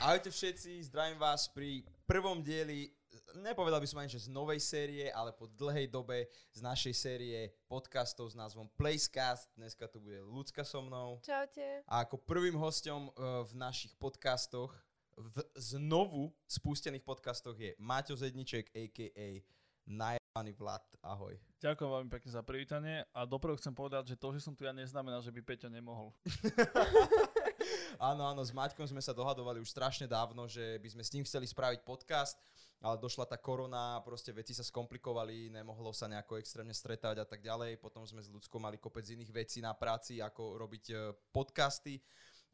Ahojte 0.00 0.32
všetci, 0.32 0.88
zdravím 0.88 1.20
vás 1.20 1.44
pri 1.52 1.84
prvom 2.08 2.40
dieli, 2.40 2.88
nepovedal 3.36 3.84
by 3.84 3.84
som 3.84 4.00
ani, 4.00 4.08
že 4.08 4.24
z 4.24 4.32
novej 4.32 4.56
série, 4.56 5.12
ale 5.12 5.28
po 5.28 5.44
dlhej 5.44 5.92
dobe 5.92 6.24
z 6.56 6.64
našej 6.64 6.94
série 6.96 7.52
podcastov 7.68 8.32
s 8.32 8.34
názvom 8.34 8.64
Placecast. 8.80 9.52
Dneska 9.60 9.84
tu 9.92 10.00
bude 10.00 10.24
Lucka 10.24 10.64
so 10.64 10.80
mnou. 10.80 11.20
Čaute. 11.20 11.84
A 11.84 12.00
ako 12.08 12.16
prvým 12.16 12.56
hostom 12.56 13.12
uh, 13.12 13.44
v 13.44 13.52
našich 13.60 13.92
podcastoch, 14.00 14.72
v 15.20 15.36
znovu 15.60 16.32
spustených 16.48 17.04
podcastoch 17.04 17.60
je 17.60 17.76
Maťo 17.76 18.16
Zedniček, 18.16 18.72
a.k.a. 18.72 19.44
Najebány 19.84 20.56
Vlad. 20.56 20.88
Ahoj. 21.04 21.36
Ďakujem 21.60 21.90
veľmi 21.92 22.08
pekne 22.08 22.30
za 22.32 22.40
privítanie 22.40 22.96
a 23.12 23.28
dopredu 23.28 23.60
chcem 23.60 23.76
povedať, 23.76 24.16
že 24.16 24.16
to, 24.16 24.32
že 24.32 24.40
som 24.40 24.56
tu 24.56 24.64
ja 24.64 24.72
neznamená, 24.72 25.20
že 25.20 25.28
by 25.28 25.44
Peťo 25.44 25.68
nemohol. 25.68 26.16
áno, 28.00 28.24
áno, 28.24 28.40
s 28.40 28.50
Maťkom 28.50 28.88
sme 28.88 29.04
sa 29.04 29.12
dohadovali 29.12 29.60
už 29.60 29.68
strašne 29.68 30.08
dávno, 30.08 30.48
že 30.48 30.80
by 30.80 30.88
sme 30.96 31.02
s 31.04 31.12
ním 31.12 31.24
chceli 31.28 31.44
spraviť 31.44 31.84
podcast, 31.84 32.40
ale 32.80 32.96
došla 32.96 33.28
tá 33.28 33.36
korona, 33.36 34.00
proste 34.00 34.32
veci 34.32 34.56
sa 34.56 34.64
skomplikovali, 34.64 35.52
nemohlo 35.52 35.92
sa 35.92 36.08
nejako 36.08 36.40
extrémne 36.40 36.72
stretávať 36.72 37.20
a 37.20 37.26
tak 37.28 37.44
ďalej. 37.44 37.76
Potom 37.76 38.08
sme 38.08 38.24
s 38.24 38.32
ľudskou 38.32 38.56
mali 38.56 38.80
kopec 38.80 39.04
iných 39.04 39.28
vecí 39.28 39.60
na 39.60 39.76
práci, 39.76 40.24
ako 40.24 40.56
robiť 40.56 40.84
e, 40.88 40.94
podcasty, 41.28 42.00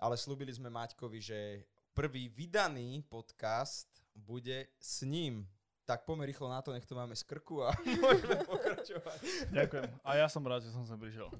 ale 0.02 0.18
slúbili 0.18 0.50
sme 0.50 0.66
Maťkovi, 0.66 1.18
že 1.22 1.62
prvý 1.94 2.26
vydaný 2.26 3.06
podcast 3.06 3.86
bude 4.18 4.74
s 4.82 5.06
ním 5.06 5.46
tak 5.86 6.02
poďme 6.02 6.26
rýchlo 6.26 6.50
na 6.50 6.58
to, 6.58 6.74
nech 6.74 6.82
to 6.82 6.98
máme 6.98 7.14
z 7.14 7.22
krku 7.22 7.62
a 7.62 7.70
môžeme 8.02 8.42
pokračovať. 8.42 9.18
Ďakujem. 9.54 9.86
A 10.02 10.10
ja 10.18 10.26
som 10.26 10.42
rád, 10.42 10.66
že 10.66 10.74
som 10.74 10.82
sem 10.82 10.98
prišiel. 10.98 11.30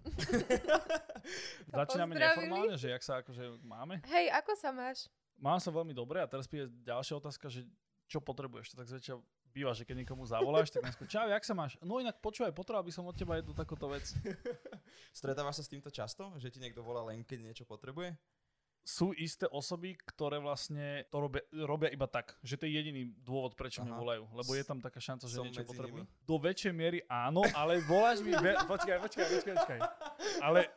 Začíname 1.75 2.15
neformálne, 2.15 2.79
že 2.79 2.95
jak 2.95 3.03
sa 3.03 3.19
akože 3.21 3.59
máme? 3.67 3.99
Hej, 4.07 4.31
ako 4.31 4.53
sa 4.55 4.71
máš? 4.71 5.11
Mám 5.37 5.59
sa 5.59 5.75
veľmi 5.75 5.93
dobre 5.93 6.23
a 6.23 6.31
teraz 6.31 6.47
príde 6.47 6.71
ďalšia 6.87 7.19
otázka, 7.19 7.51
že 7.51 7.67
čo 8.07 8.23
potrebuješ. 8.23 8.73
To 8.73 8.81
tak 8.81 8.89
zväčša 8.89 9.19
býva, 9.51 9.75
že 9.75 9.83
keď 9.83 10.07
niekomu 10.07 10.23
zavoláš, 10.23 10.71
tak 10.71 10.87
najskôr, 10.87 11.11
čau, 11.11 11.27
jak 11.27 11.43
sa 11.43 11.53
máš? 11.59 11.75
No 11.83 11.99
inak 11.99 12.23
počúvaj, 12.23 12.55
potreboval 12.55 12.87
by 12.87 12.93
som 12.95 13.05
od 13.11 13.19
teba 13.19 13.43
jednu 13.43 13.51
takúto 13.51 13.91
vec. 13.91 14.15
Stretávaš 15.11 15.61
sa 15.61 15.65
s 15.67 15.73
týmto 15.75 15.91
často? 15.91 16.31
Že 16.39 16.55
ti 16.55 16.59
niekto 16.63 16.87
volá 16.87 17.03
len, 17.11 17.27
keď 17.27 17.51
niečo 17.51 17.65
potrebuje? 17.67 18.15
Sú 18.87 19.11
isté 19.19 19.51
osoby, 19.51 19.99
ktoré 19.99 20.39
vlastne 20.39 21.03
to 21.11 21.27
robia, 21.27 21.43
robia 21.67 21.91
iba 21.91 22.07
tak, 22.07 22.39
že 22.39 22.55
to 22.55 22.71
je 22.71 22.79
jediný 22.79 23.11
dôvod, 23.27 23.59
prečo 23.59 23.83
Aha. 23.83 23.91
mi 23.91 23.93
volajú, 23.99 24.31
lebo 24.31 24.55
je 24.55 24.63
tam 24.63 24.79
taká 24.79 25.03
šanca, 25.03 25.27
že 25.27 25.43
Som 25.43 25.51
niečo 25.51 25.67
potrebujú. 25.67 26.07
Do 26.23 26.39
väčšej 26.39 26.71
miery 26.71 27.03
áno, 27.11 27.43
ale 27.51 27.83
voláš 27.83 28.23
mi, 28.23 28.31
ve- 28.31 28.55
počkaj, 28.63 29.03
počkaj, 29.03 29.27
počkaj, 29.27 29.55
počkaj. 29.59 29.81
Ale 30.39 30.71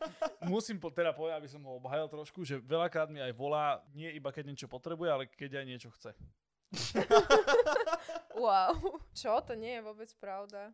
musím 0.49 0.81
po, 0.81 0.89
teda 0.89 1.13
povedať, 1.13 1.37
aby 1.37 1.49
som 1.53 1.61
ho 1.61 1.77
obhajal 1.77 2.09
trošku, 2.09 2.41
že 2.41 2.57
veľakrát 2.57 3.13
mi 3.13 3.21
aj 3.21 3.29
volá, 3.37 3.85
nie 3.93 4.09
iba 4.09 4.33
keď 4.33 4.49
niečo 4.49 4.65
potrebuje, 4.65 5.09
ale 5.13 5.23
keď 5.29 5.61
aj 5.61 5.65
niečo 5.69 5.93
chce. 5.93 6.17
wow, 8.41 8.73
čo? 9.13 9.37
To 9.45 9.53
nie 9.53 9.77
je 9.77 9.85
vôbec 9.85 10.09
pravda. 10.17 10.73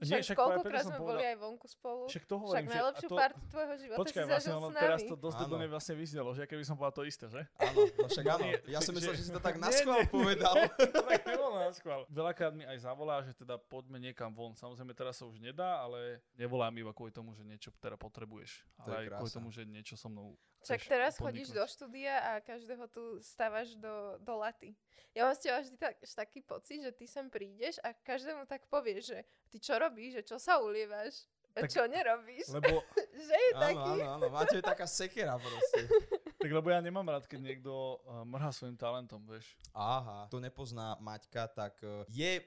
Však, 0.00 0.20
však 0.24 0.36
koľkokrát 0.40 0.82
sme 0.88 0.96
povedal, 0.96 1.12
boli 1.12 1.24
aj 1.28 1.36
vonku 1.36 1.66
spolu. 1.68 2.02
Však 2.08 2.24
to 2.24 2.34
hovorím, 2.40 2.56
však 2.56 2.72
najlepšiu 2.72 3.08
to... 3.12 3.16
partu 3.20 3.44
tvojho 3.52 3.74
života 3.76 3.98
Počkaj, 4.00 4.22
si 4.24 4.30
vlastne, 4.32 4.50
zažil 4.50 4.56
s 4.56 4.64
nami. 4.64 4.80
teraz 4.80 5.00
to 5.04 5.14
dosť 5.20 5.38
do 5.44 5.56
vlastne 5.68 5.94
vyznelo, 6.00 6.30
že 6.32 6.42
keby 6.48 6.64
som 6.64 6.74
povedal 6.80 6.94
to 6.96 7.02
isté, 7.04 7.26
že? 7.28 7.42
Áno, 7.60 7.80
no 7.84 8.06
však 8.08 8.26
áno. 8.32 8.46
Ja 8.64 8.80
som 8.80 8.92
myslel, 8.96 9.14
že 9.20 9.24
si 9.28 9.32
to 9.36 9.42
tak 9.44 9.56
naschvál 9.60 10.00
povedal. 10.08 10.56
tak 11.12 11.20
nebolo 11.28 11.56
naschvál. 11.60 12.00
Veľakrát 12.08 12.52
mi 12.56 12.64
aj 12.64 12.78
zavolá, 12.80 13.20
že 13.20 13.36
teda 13.36 13.60
poďme 13.60 14.00
niekam 14.00 14.32
von. 14.32 14.56
Samozrejme 14.56 14.96
teraz 14.96 15.20
sa 15.20 15.28
už 15.28 15.36
nedá, 15.36 15.84
ale 15.84 16.24
nevolám 16.40 16.72
iba 16.80 16.96
kvôli 16.96 17.12
tomu, 17.12 17.36
že 17.36 17.44
niečo 17.44 17.68
teda 17.76 18.00
potrebuješ. 18.00 18.64
Ale 18.80 19.04
aj 19.04 19.20
kvôli 19.20 19.32
tomu, 19.36 19.48
že 19.52 19.68
niečo 19.68 20.00
so 20.00 20.08
mnou 20.08 20.32
Však 20.64 20.80
teraz 20.88 21.20
chodíš 21.20 21.52
do 21.52 21.60
štúdia 21.68 22.24
a 22.24 22.32
každého 22.40 22.88
tu 22.88 23.20
stávaš 23.20 23.76
do, 23.76 24.16
do 24.24 24.32
laty. 24.40 24.72
Ja 25.10 25.26
mám 25.26 25.34
s 25.34 25.42
teba 25.42 25.58
vždy 25.58 25.74
tak, 25.74 25.98
taký 26.06 26.38
pocit, 26.38 26.86
že 26.86 26.94
ty 26.94 27.02
sem 27.10 27.26
prídeš 27.26 27.82
a 27.82 27.90
každému 27.90 28.46
tak 28.46 28.62
povieš, 28.70 29.10
že 29.10 29.18
ty 29.50 29.58
čo 29.58 29.74
robíš, 29.74 29.89
že 29.98 30.22
čo 30.22 30.36
sa 30.38 30.62
ulievaš, 30.62 31.26
a 31.50 31.66
tak, 31.66 31.70
čo 31.74 31.82
nerobíš. 31.86 32.46
Lebo... 32.54 32.82
že 33.26 33.34
je 33.34 33.52
áno, 33.58 33.62
taký. 33.62 33.94
Áno, 34.00 34.12
áno, 34.22 34.26
máte 34.30 34.58
taká 34.62 34.86
sekera 34.86 35.34
proste. 35.34 35.82
tak 36.40 36.50
lebo 36.50 36.70
ja 36.70 36.78
nemám 36.78 37.06
rád, 37.06 37.26
keď 37.26 37.40
niekto 37.42 37.98
uh, 38.06 38.22
mrhá 38.22 38.54
svojim 38.54 38.78
talentom, 38.78 39.18
vieš. 39.26 39.58
Aha, 39.74 40.30
to 40.30 40.38
nepozná 40.38 40.94
Maťka, 41.02 41.50
tak 41.50 41.74
uh, 41.82 42.06
je 42.06 42.38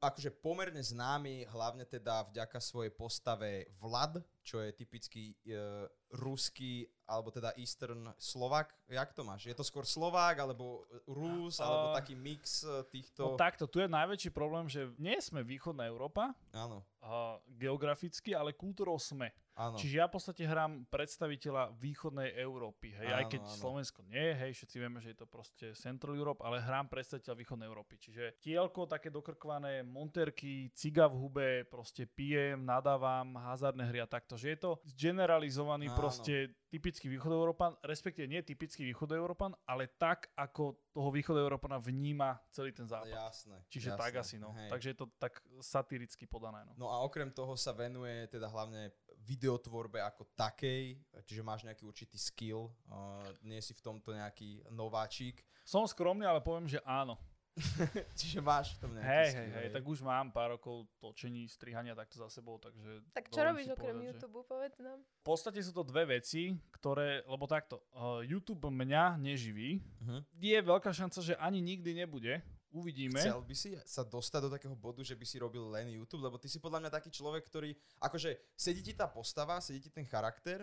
akože 0.00 0.32
pomerne 0.40 0.80
známy, 0.80 1.44
hlavne 1.52 1.84
teda 1.84 2.24
vďaka 2.32 2.56
svojej 2.58 2.88
postave 2.88 3.68
Vlad, 3.76 4.24
čo 4.50 4.58
je 4.58 4.74
typický 4.74 5.38
uh, 5.54 5.86
ruský 6.18 6.90
alebo 7.06 7.30
teda 7.30 7.54
Eastern 7.58 8.06
Slovak. 8.18 8.74
Jak 8.90 9.14
to 9.14 9.22
máš? 9.22 9.46
Je 9.46 9.54
to 9.54 9.66
skôr 9.66 9.82
Slovák, 9.82 10.42
alebo 10.42 10.86
Rus, 11.06 11.58
uh, 11.58 11.66
alebo 11.66 11.86
taký 11.98 12.14
mix 12.14 12.62
e, 12.62 12.86
týchto... 12.86 13.34
No 13.34 13.38
takto, 13.38 13.66
tu 13.66 13.82
je 13.82 13.90
najväčší 13.90 14.30
problém, 14.30 14.70
že 14.70 14.86
nie 14.94 15.18
sme 15.18 15.42
východná 15.42 15.90
Európa. 15.90 16.30
Áno. 16.54 16.86
Uh, 17.02 17.34
geograficky, 17.58 18.30
ale 18.30 18.54
kultúrou 18.54 18.94
sme. 18.94 19.34
Áno. 19.58 19.76
Čiže 19.76 20.00
ja 20.00 20.06
v 20.08 20.14
podstate 20.16 20.42
hrám 20.48 20.88
predstaviteľa 20.88 21.76
východnej 21.76 22.32
Európy. 22.38 22.96
Hej, 22.96 23.08
áno, 23.12 23.18
aj 23.18 23.24
keď 23.28 23.42
áno. 23.44 23.58
Slovensko 23.60 24.00
nie, 24.08 24.32
hej, 24.32 24.56
všetci 24.56 24.76
vieme, 24.80 25.04
že 25.04 25.12
je 25.12 25.18
to 25.20 25.26
proste 25.28 25.76
Central 25.76 26.16
Europe, 26.16 26.40
ale 26.40 26.64
hrám 26.64 26.88
predstaviteľa 26.88 27.36
východnej 27.36 27.68
Európy. 27.68 28.00
Čiže 28.00 28.40
tielko, 28.40 28.88
také 28.88 29.12
dokrkvané 29.12 29.84
monterky, 29.84 30.72
ciga 30.72 31.10
v 31.12 31.18
hube, 31.20 31.50
proste 31.68 32.08
pijem, 32.08 32.62
nadávam, 32.64 33.36
hazardné 33.36 33.84
hry 33.90 34.00
a 34.00 34.08
takto. 34.08 34.39
Že 34.40 34.48
je 34.56 34.58
to 34.58 34.70
generalizovaný 34.96 35.92
áno. 35.92 35.98
proste 36.00 36.56
typický 36.72 37.12
východoeurópan, 37.12 37.76
respektíve 37.84 38.24
nie 38.24 38.40
typický 38.40 38.88
východoeurópan, 38.88 39.52
ale 39.68 39.92
tak, 40.00 40.32
ako 40.32 40.80
toho 40.96 41.10
východoeurópana 41.12 41.76
vníma 41.76 42.40
celý 42.48 42.72
ten 42.72 42.88
západ. 42.88 43.12
Jasné. 43.12 43.56
Čiže 43.68 43.88
jasné, 43.92 44.00
tak 44.00 44.12
asi, 44.16 44.36
no. 44.40 44.56
Hej. 44.56 44.70
Takže 44.72 44.88
je 44.88 44.96
to 44.96 45.06
tak 45.20 45.44
satiricky 45.60 46.24
podané, 46.24 46.64
no. 46.64 46.72
No 46.80 46.86
a 46.88 47.04
okrem 47.04 47.28
toho 47.28 47.52
sa 47.60 47.76
venuje 47.76 48.24
teda 48.32 48.48
hlavne 48.48 48.96
videotvorbe 49.20 50.00
ako 50.00 50.32
takej, 50.32 50.96
čiže 51.28 51.44
máš 51.44 51.68
nejaký 51.68 51.84
určitý 51.84 52.16
skill, 52.16 52.72
uh, 52.88 53.20
nie 53.44 53.60
si 53.60 53.76
v 53.76 53.84
tomto 53.84 54.16
nejaký 54.16 54.64
nováčik. 54.72 55.44
Som 55.60 55.84
skromný, 55.84 56.24
ale 56.24 56.40
poviem, 56.40 56.66
že 56.66 56.80
áno. 56.88 57.20
Čiže 58.18 58.38
máš 58.40 58.78
v 58.78 58.86
tom 58.86 58.90
nejaký 58.94 59.10
Hej, 59.10 59.30
hej, 59.34 59.48
hej, 59.52 59.68
tak 59.74 59.82
už 59.84 60.00
mám 60.06 60.30
pár 60.30 60.54
rokov 60.56 60.86
točení, 61.02 61.44
strihania 61.50 61.98
takto 61.98 62.22
za 62.22 62.30
sebou, 62.30 62.56
takže... 62.62 63.02
Tak 63.12 63.28
čo 63.28 63.40
robíš 63.42 63.68
okrem 63.74 63.96
povedať, 63.96 64.06
YouTube, 64.14 64.38
že... 64.40 64.46
povedz 64.46 64.76
nám. 64.78 64.98
V 65.02 65.24
podstate 65.26 65.60
sú 65.60 65.72
to 65.74 65.82
dve 65.82 66.18
veci, 66.18 66.54
ktoré, 66.72 67.26
lebo 67.26 67.44
takto, 67.50 67.82
uh, 67.94 68.22
YouTube 68.22 68.70
mňa 68.70 69.18
neživí, 69.18 69.82
uh-huh. 69.82 70.20
je 70.38 70.58
veľká 70.62 70.90
šanca, 70.94 71.18
že 71.20 71.34
ani 71.36 71.58
nikdy 71.58 71.92
nebude, 71.92 72.40
Uvidíme. 72.70 73.18
Chcel 73.18 73.42
by 73.42 73.54
si 73.58 73.74
sa 73.82 74.06
dostať 74.06 74.40
do 74.46 74.50
takého 74.54 74.78
bodu, 74.78 75.02
že 75.02 75.18
by 75.18 75.26
si 75.26 75.42
robil 75.42 75.66
len 75.74 75.90
YouTube, 75.90 76.22
lebo 76.22 76.38
ty 76.38 76.46
si 76.46 76.62
podľa 76.62 76.86
mňa 76.86 76.90
taký 76.94 77.10
človek, 77.10 77.42
ktorý, 77.50 77.74
akože 77.98 78.54
sedí 78.54 78.78
ti 78.78 78.94
tá 78.94 79.10
postava, 79.10 79.58
sedí 79.58 79.82
ti 79.82 79.90
ten 79.90 80.06
charakter, 80.06 80.62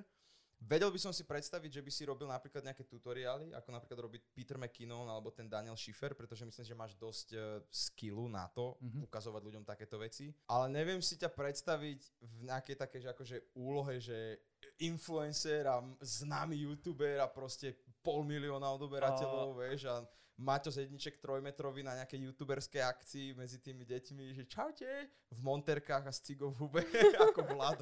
Vedel 0.57 0.89
by 0.89 0.97
som 0.97 1.13
si 1.13 1.21
predstaviť, 1.21 1.69
že 1.69 1.85
by 1.85 1.91
si 1.93 2.03
robil 2.09 2.25
napríklad 2.25 2.65
nejaké 2.65 2.81
tutoriály, 2.89 3.53
ako 3.53 3.69
napríklad 3.69 3.99
robiť 4.09 4.21
Peter 4.33 4.57
McKinnon 4.57 5.05
alebo 5.05 5.29
ten 5.29 5.45
Daniel 5.45 5.77
Schiffer, 5.77 6.17
pretože 6.17 6.49
myslím, 6.49 6.65
že 6.65 6.73
máš 6.73 6.93
dosť 6.97 7.27
uh, 7.37 7.61
skillu 7.69 8.25
na 8.25 8.49
to 8.49 8.73
mm-hmm. 8.81 9.05
ukazovať 9.05 9.41
ľuďom 9.45 9.63
takéto 9.63 10.01
veci. 10.01 10.33
Ale 10.49 10.65
neviem 10.73 10.97
si 10.97 11.13
ťa 11.13 11.29
predstaviť 11.29 12.01
v 12.19 12.35
nejakej 12.49 12.75
také, 12.75 12.97
že 12.97 13.13
akože 13.13 13.37
úlohe, 13.53 14.01
že 14.01 14.41
influencer 14.81 15.69
a 15.69 15.77
známy 16.01 16.65
youtuber 16.65 17.21
a 17.21 17.29
proste 17.29 17.77
pol 18.01 18.25
milióna 18.25 18.65
odoberateľov, 18.73 19.53
a... 19.53 19.57
vieš, 19.61 19.85
a 19.89 20.01
Maťo 20.37 20.69
Zedniček 20.69 21.17
trojmetrový 21.17 21.81
na 21.81 21.97
nejakej 21.97 22.29
youtuberskej 22.29 22.85
akcii 22.85 23.33
medzi 23.33 23.57
tými 23.57 23.81
deťmi, 23.89 24.37
že 24.37 24.45
čaute, 24.45 24.85
v 25.33 25.39
monterkách 25.41 26.05
a 26.05 26.13
s 26.13 26.21
cigou 26.21 26.53
v 26.53 26.61
hube, 26.61 26.81
ako 27.25 27.41
Vlad. 27.57 27.81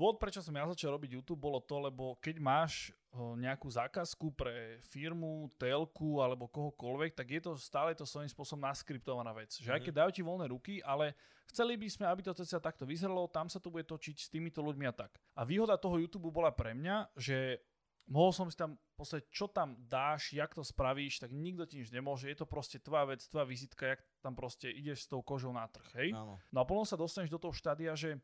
Dôvod, 0.00 0.16
prečo 0.16 0.40
som 0.40 0.56
ja 0.56 0.64
začal 0.64 0.96
robiť 0.96 1.20
YouTube, 1.20 1.44
bolo 1.44 1.60
to, 1.60 1.76
lebo 1.76 2.16
keď 2.24 2.40
máš 2.40 2.88
nejakú 3.12 3.68
zákazku 3.68 4.32
pre 4.32 4.80
firmu, 4.88 5.52
telku 5.60 6.24
alebo 6.24 6.48
kohokoľvek, 6.48 7.12
tak 7.12 7.28
je 7.28 7.40
to 7.44 7.52
stále 7.60 7.92
to 7.92 8.08
svojím 8.08 8.32
spôsobom 8.32 8.64
naskriptovaná 8.64 9.36
vec. 9.36 9.60
Že 9.60 9.60
mm-hmm. 9.60 9.76
aj 9.76 9.82
keď 9.84 9.92
dajú 10.00 10.10
ti 10.16 10.22
voľné 10.24 10.46
ruky, 10.48 10.74
ale 10.80 11.12
chceli 11.52 11.76
by 11.76 11.84
sme, 11.92 12.08
aby 12.08 12.24
to 12.24 12.32
cca 12.32 12.64
takto 12.64 12.88
vyzeralo, 12.88 13.28
tam 13.28 13.52
sa 13.52 13.60
to 13.60 13.68
bude 13.68 13.84
točiť 13.84 14.16
s 14.16 14.32
týmito 14.32 14.64
ľuďmi 14.64 14.88
a 14.88 14.94
tak. 14.96 15.20
A 15.36 15.44
výhoda 15.44 15.76
toho 15.76 16.00
YouTube 16.00 16.32
bola 16.32 16.48
pre 16.48 16.72
mňa, 16.72 17.12
že 17.20 17.60
mohol 18.08 18.32
som 18.32 18.48
si 18.48 18.56
tam 18.56 18.80
poslať, 18.96 19.28
čo 19.28 19.52
tam 19.52 19.76
dáš, 19.84 20.32
jak 20.32 20.56
to 20.56 20.64
spravíš, 20.64 21.20
tak 21.20 21.28
nikto 21.28 21.68
ti 21.68 21.76
nič 21.76 21.92
nemôže. 21.92 22.24
Je 22.32 22.40
to 22.40 22.48
proste 22.48 22.80
tvoja 22.80 23.04
vec, 23.04 23.20
tvoja 23.28 23.44
vizitka, 23.44 23.92
jak 23.92 24.00
tam 24.24 24.32
proste 24.32 24.72
ideš 24.72 25.04
s 25.04 25.10
tou 25.12 25.20
kožou 25.20 25.52
na 25.52 25.68
trh, 25.68 25.92
hej? 26.00 26.16
Áno. 26.16 26.40
No 26.48 26.58
a 26.62 26.64
potom 26.64 26.88
sa 26.88 26.96
dostaneš 26.96 27.28
do 27.28 27.36
toho 27.36 27.52
štádia, 27.52 27.92
že 27.92 28.16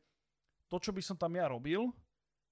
to, 0.66 0.76
čo 0.82 0.90
by 0.90 1.02
som 1.02 1.16
tam 1.16 1.32
ja 1.34 1.46
robil, 1.50 1.90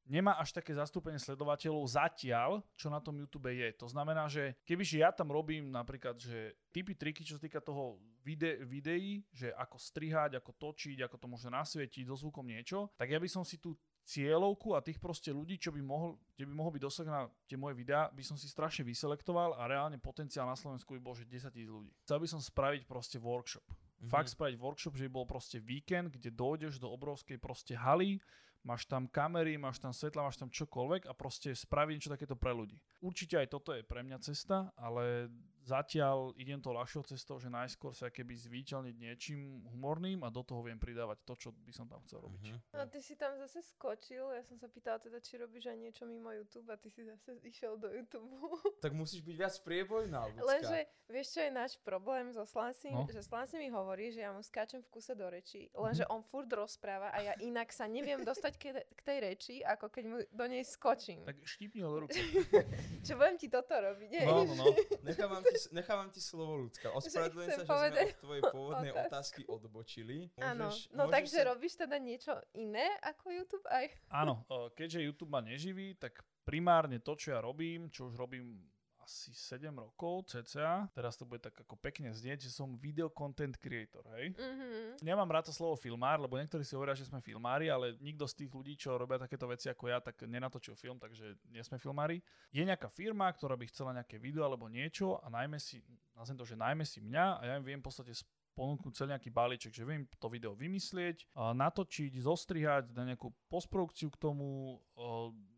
nemá 0.04 0.36
až 0.36 0.52
také 0.52 0.76
zastúpenie 0.76 1.16
sledovateľov 1.16 1.84
zatiaľ, 1.88 2.60
čo 2.76 2.92
na 2.92 3.00
tom 3.00 3.16
YouTube 3.16 3.48
je. 3.48 3.68
To 3.80 3.88
znamená, 3.88 4.28
že 4.28 4.52
kebyže 4.68 5.00
ja 5.00 5.10
tam 5.10 5.32
robím 5.32 5.72
napríklad, 5.72 6.20
že 6.20 6.52
typy, 6.70 6.92
triky, 6.92 7.24
čo 7.24 7.40
sa 7.40 7.42
týka 7.42 7.64
toho 7.64 7.96
vide- 8.20 8.60
videí, 8.68 9.24
že 9.32 9.52
ako 9.56 9.80
strihať, 9.80 10.36
ako 10.36 10.52
točiť, 10.60 11.08
ako 11.08 11.16
to 11.16 11.26
môže 11.26 11.48
nasvietiť 11.48 12.04
so 12.08 12.16
zvukom 12.20 12.44
niečo, 12.44 12.92
tak 13.00 13.12
ja 13.12 13.18
by 13.18 13.28
som 13.28 13.42
si 13.42 13.56
tú 13.56 13.72
cieľovku 14.04 14.76
a 14.76 14.84
tých 14.84 15.00
proste 15.00 15.32
ľudí, 15.32 15.56
čo 15.56 15.72
by 15.72 15.80
mohol, 15.80 16.20
kde 16.36 16.44
by 16.44 16.52
mohol 16.52 16.72
byť 16.76 16.82
dosah 16.84 17.08
na 17.08 17.24
tie 17.48 17.56
moje 17.56 17.72
videá, 17.72 18.12
by 18.12 18.20
som 18.20 18.36
si 18.36 18.44
strašne 18.52 18.84
vyselektoval 18.84 19.56
a 19.56 19.64
reálne 19.64 19.96
potenciál 19.96 20.44
na 20.44 20.60
Slovensku 20.60 20.92
by 20.92 21.00
bol, 21.00 21.16
že 21.16 21.24
10 21.24 21.48
tisíc 21.48 21.72
ľudí. 21.72 21.88
Chcel 22.04 22.20
by 22.20 22.28
som 22.28 22.40
spraviť 22.44 22.84
proste 22.84 23.16
workshop. 23.16 23.64
Mm-hmm. 24.04 24.12
Fakt 24.12 24.36
spraviť 24.36 24.60
workshop, 24.60 25.00
že 25.00 25.08
by 25.08 25.12
bol 25.16 25.24
proste 25.24 25.56
víkend, 25.56 26.12
kde 26.12 26.28
dojdeš 26.28 26.76
do 26.76 26.92
obrovskej 26.92 27.40
proste 27.40 27.72
haly, 27.72 28.20
máš 28.60 28.84
tam 28.84 29.08
kamery, 29.08 29.56
máš 29.56 29.80
tam 29.80 29.96
svetla, 29.96 30.28
máš 30.28 30.36
tam 30.36 30.52
čokoľvek 30.52 31.08
a 31.08 31.12
proste 31.16 31.56
spraviť 31.56 31.92
niečo 31.96 32.12
takéto 32.12 32.36
pre 32.36 32.52
ľudí. 32.52 32.76
Určite 33.00 33.40
aj 33.40 33.48
toto 33.48 33.72
je 33.72 33.80
pre 33.80 34.04
mňa 34.04 34.20
cesta, 34.20 34.72
ale 34.76 35.32
Zatiaľ 35.64 36.36
idem 36.36 36.60
to 36.60 36.76
ľahšou 36.76 37.08
cestou, 37.08 37.40
že 37.40 37.48
najskôr 37.48 37.96
sa 37.96 38.12
keby 38.12 38.36
zvíťalniť 38.36 38.94
niečím 39.00 39.64
humorným 39.72 40.20
a 40.20 40.28
do 40.28 40.44
toho 40.44 40.60
viem 40.60 40.76
pridávať 40.76 41.24
to, 41.24 41.34
čo 41.40 41.48
by 41.56 41.72
som 41.72 41.88
tam 41.88 42.04
chcel 42.04 42.20
robiť. 42.20 42.42
Uh-huh. 42.44 42.60
No 42.76 42.84
ty 42.84 43.00
si 43.00 43.16
tam 43.16 43.32
zase 43.40 43.64
skočil, 43.64 44.28
ja 44.36 44.44
som 44.44 44.60
sa 44.60 44.68
pýtala 44.68 45.00
teda, 45.00 45.24
či 45.24 45.40
robíš 45.40 45.72
aj 45.72 45.78
niečo 45.80 46.04
mimo 46.04 46.28
YouTube 46.36 46.68
a 46.68 46.76
ty 46.76 46.92
si 46.92 47.00
zase 47.08 47.40
išiel 47.40 47.80
do 47.80 47.88
YouTube. 47.88 48.28
Tak 48.84 48.92
musíš 48.92 49.24
byť 49.24 49.36
viac 49.40 49.54
priebojná, 49.64 50.28
ľudská. 50.28 50.44
Lenže 50.44 50.78
vieš, 51.08 51.26
čo 51.32 51.40
je 51.40 51.50
náš 51.56 51.72
problém 51.80 52.28
so 52.36 52.44
Slansim? 52.44 52.92
No? 52.92 53.08
Že 53.08 53.24
Slansi 53.24 53.56
mi 53.56 53.72
hovorí, 53.72 54.12
že 54.12 54.20
ja 54.20 54.30
mu 54.36 54.44
skáčem 54.44 54.84
v 54.84 54.88
kuse 54.92 55.16
do 55.16 55.24
reči, 55.24 55.72
lenže 55.72 56.04
uh-huh. 56.04 56.20
on 56.20 56.22
furt 56.28 56.52
rozpráva 56.52 57.08
a 57.16 57.18
ja 57.24 57.32
inak 57.40 57.72
sa 57.72 57.88
neviem 57.88 58.20
dostať 58.20 58.52
ke, 58.60 58.70
k 58.84 59.00
tej 59.00 59.18
reči, 59.24 59.54
ako 59.64 59.88
keď 59.88 60.04
mu 60.04 60.16
do 60.28 60.44
nej 60.44 60.60
skočím. 60.68 61.24
Tak 61.24 61.40
štípni 61.40 61.80
ho 61.80 61.88
do 61.96 61.98
ruky. 62.04 62.20
čo 63.08 63.16
budem 63.16 63.40
ti 63.40 63.48
toto 63.48 63.72
robiť, 63.72 64.10
No, 64.26 64.44
no, 64.44 64.54
no. 64.54 64.64
Nechávam 65.08 65.42
ti 65.42 65.53
ti, 65.54 65.70
nechávam 65.70 66.10
ti 66.10 66.18
slovo 66.18 66.66
ľudská. 66.66 66.90
Ospravedlňujem 66.90 67.50
sa, 67.54 67.62
že 67.62 67.70
povedať... 67.70 68.06
sme 68.10 68.18
od 68.18 68.22
tvojej 68.26 68.42
pôvodnej 68.50 68.92
otázky 68.92 69.40
odbočili. 69.46 70.34
Áno, 70.42 70.74
no 70.90 71.06
takže 71.06 71.46
sa... 71.46 71.54
robíš 71.54 71.78
teda 71.78 71.96
niečo 72.02 72.34
iné 72.58 72.98
ako 73.06 73.30
YouTube 73.30 73.66
aj? 73.70 73.94
Áno, 74.10 74.42
keďže 74.74 75.06
YouTube 75.06 75.30
ma 75.30 75.40
neživí, 75.40 75.94
tak 75.94 76.26
primárne 76.42 76.98
to, 76.98 77.14
čo 77.14 77.32
ja 77.32 77.40
robím, 77.40 77.86
čo 77.88 78.10
už 78.10 78.18
robím 78.18 78.58
asi 79.04 79.36
7 79.36 79.68
rokov 79.76 80.32
cca. 80.32 80.88
Teraz 80.96 81.20
to 81.20 81.28
bude 81.28 81.44
tak 81.44 81.52
ako 81.52 81.76
pekne 81.76 82.08
znieť, 82.10 82.48
že 82.48 82.56
som 82.56 82.80
video 82.80 83.12
content 83.12 83.54
creator, 83.60 84.00
hej? 84.16 84.32
Mm-hmm. 84.32 85.04
Nemám 85.04 85.28
rád 85.28 85.48
to 85.48 85.54
slovo 85.54 85.76
filmár, 85.76 86.16
lebo 86.16 86.40
niektorí 86.40 86.64
si 86.64 86.72
hovoria, 86.72 86.96
že 86.96 87.04
sme 87.04 87.20
filmári, 87.20 87.68
ale 87.68 88.00
nikto 88.00 88.24
z 88.24 88.44
tých 88.44 88.50
ľudí, 88.50 88.74
čo 88.80 88.96
robia 88.96 89.20
takéto 89.20 89.44
veci 89.44 89.68
ako 89.68 89.92
ja, 89.92 90.00
tak 90.00 90.24
nenatočil 90.24 90.72
film, 90.74 90.96
takže 90.96 91.36
nie 91.52 91.60
sme 91.60 91.76
filmári. 91.76 92.24
Je 92.48 92.64
nejaká 92.64 92.88
firma, 92.88 93.28
ktorá 93.28 93.54
by 93.54 93.68
chcela 93.68 93.92
nejaké 93.92 94.16
video 94.16 94.48
alebo 94.48 94.66
niečo 94.72 95.20
a 95.20 95.28
najmä 95.28 95.60
si, 95.60 95.84
nazvem 96.16 96.40
to, 96.40 96.48
že 96.48 96.56
najmä 96.56 96.88
si 96.88 97.04
mňa 97.04 97.26
a 97.38 97.42
ja 97.44 97.54
im 97.60 97.66
viem 97.68 97.84
v 97.84 97.86
podstate 97.86 98.16
ponúknuť 98.54 98.94
celý 98.94 99.18
nejaký 99.18 99.34
balíček, 99.34 99.74
že 99.74 99.82
viem 99.82 100.06
to 100.14 100.30
video 100.30 100.54
vymyslieť, 100.54 101.26
natočiť, 101.34 102.14
zostrihať, 102.22 102.94
dať 102.94 103.06
nejakú 103.10 103.34
postprodukciu 103.50 104.14
k 104.14 104.20
tomu, 104.22 104.78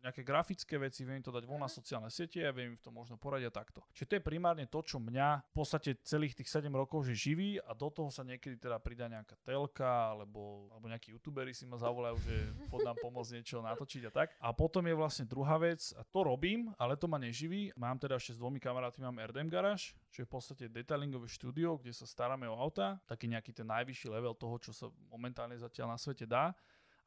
nejaké 0.01 0.25
grafické 0.25 0.81
veci, 0.81 1.05
viem 1.05 1.21
to 1.21 1.29
dať 1.29 1.43
von 1.45 1.61
na 1.61 1.69
sociálne 1.69 2.09
siete 2.09 2.41
a 2.41 2.55
viem 2.55 2.73
im 2.73 2.79
to 2.81 2.89
možno 2.89 3.19
poradiť 3.19 3.53
takto. 3.53 3.85
Čiže 3.93 4.07
to 4.07 4.15
je 4.17 4.23
primárne 4.23 4.65
to, 4.65 4.79
čo 4.81 4.97
mňa 4.97 5.51
v 5.51 5.53
podstate 5.53 5.99
celých 6.01 6.33
tých 6.33 6.49
7 6.49 6.71
rokov 6.73 7.05
že 7.05 7.13
živí 7.13 7.61
a 7.61 7.75
do 7.77 7.91
toho 7.93 8.09
sa 8.09 8.25
niekedy 8.25 8.57
teda 8.57 8.81
pridá 8.81 9.05
nejaká 9.05 9.37
telka 9.45 10.15
alebo, 10.15 10.71
alebo 10.73 10.89
nejakí 10.89 11.13
youtuberi 11.13 11.53
si 11.53 11.69
ma 11.69 11.77
zavolajú, 11.77 12.17
že 12.23 12.35
pod 12.71 12.81
nám 12.81 12.97
pomôcť 12.97 13.37
niečo 13.37 13.61
natočiť 13.61 14.01
a 14.07 14.11
tak. 14.11 14.27
A 14.41 14.49
potom 14.55 14.81
je 14.87 14.95
vlastne 14.97 15.29
druhá 15.29 15.59
vec, 15.61 15.93
a 15.93 16.01
to 16.01 16.25
robím, 16.25 16.73
ale 16.81 16.97
to 16.97 17.05
ma 17.05 17.21
neživí. 17.21 17.75
Mám 17.77 18.01
teda 18.01 18.17
ešte 18.17 18.33
s 18.33 18.41
dvomi 18.41 18.57
kamarátmi, 18.57 19.05
mám 19.05 19.21
RDM 19.21 19.51
Garage, 19.51 19.93
čo 20.09 20.23
je 20.23 20.27
v 20.27 20.33
podstate 20.33 20.63
detailingové 20.71 21.29
štúdio, 21.29 21.77
kde 21.77 21.93
sa 21.93 22.09
staráme 22.09 22.49
o 22.49 22.57
auta, 22.57 22.97
taký 23.05 23.29
nejaký 23.29 23.53
ten 23.53 23.67
najvyšší 23.69 24.07
level 24.09 24.33
toho, 24.33 24.55
čo 24.57 24.71
sa 24.73 24.87
momentálne 25.11 25.53
zatiaľ 25.59 25.93
na 25.93 25.99
svete 25.99 26.25
dá. 26.25 26.55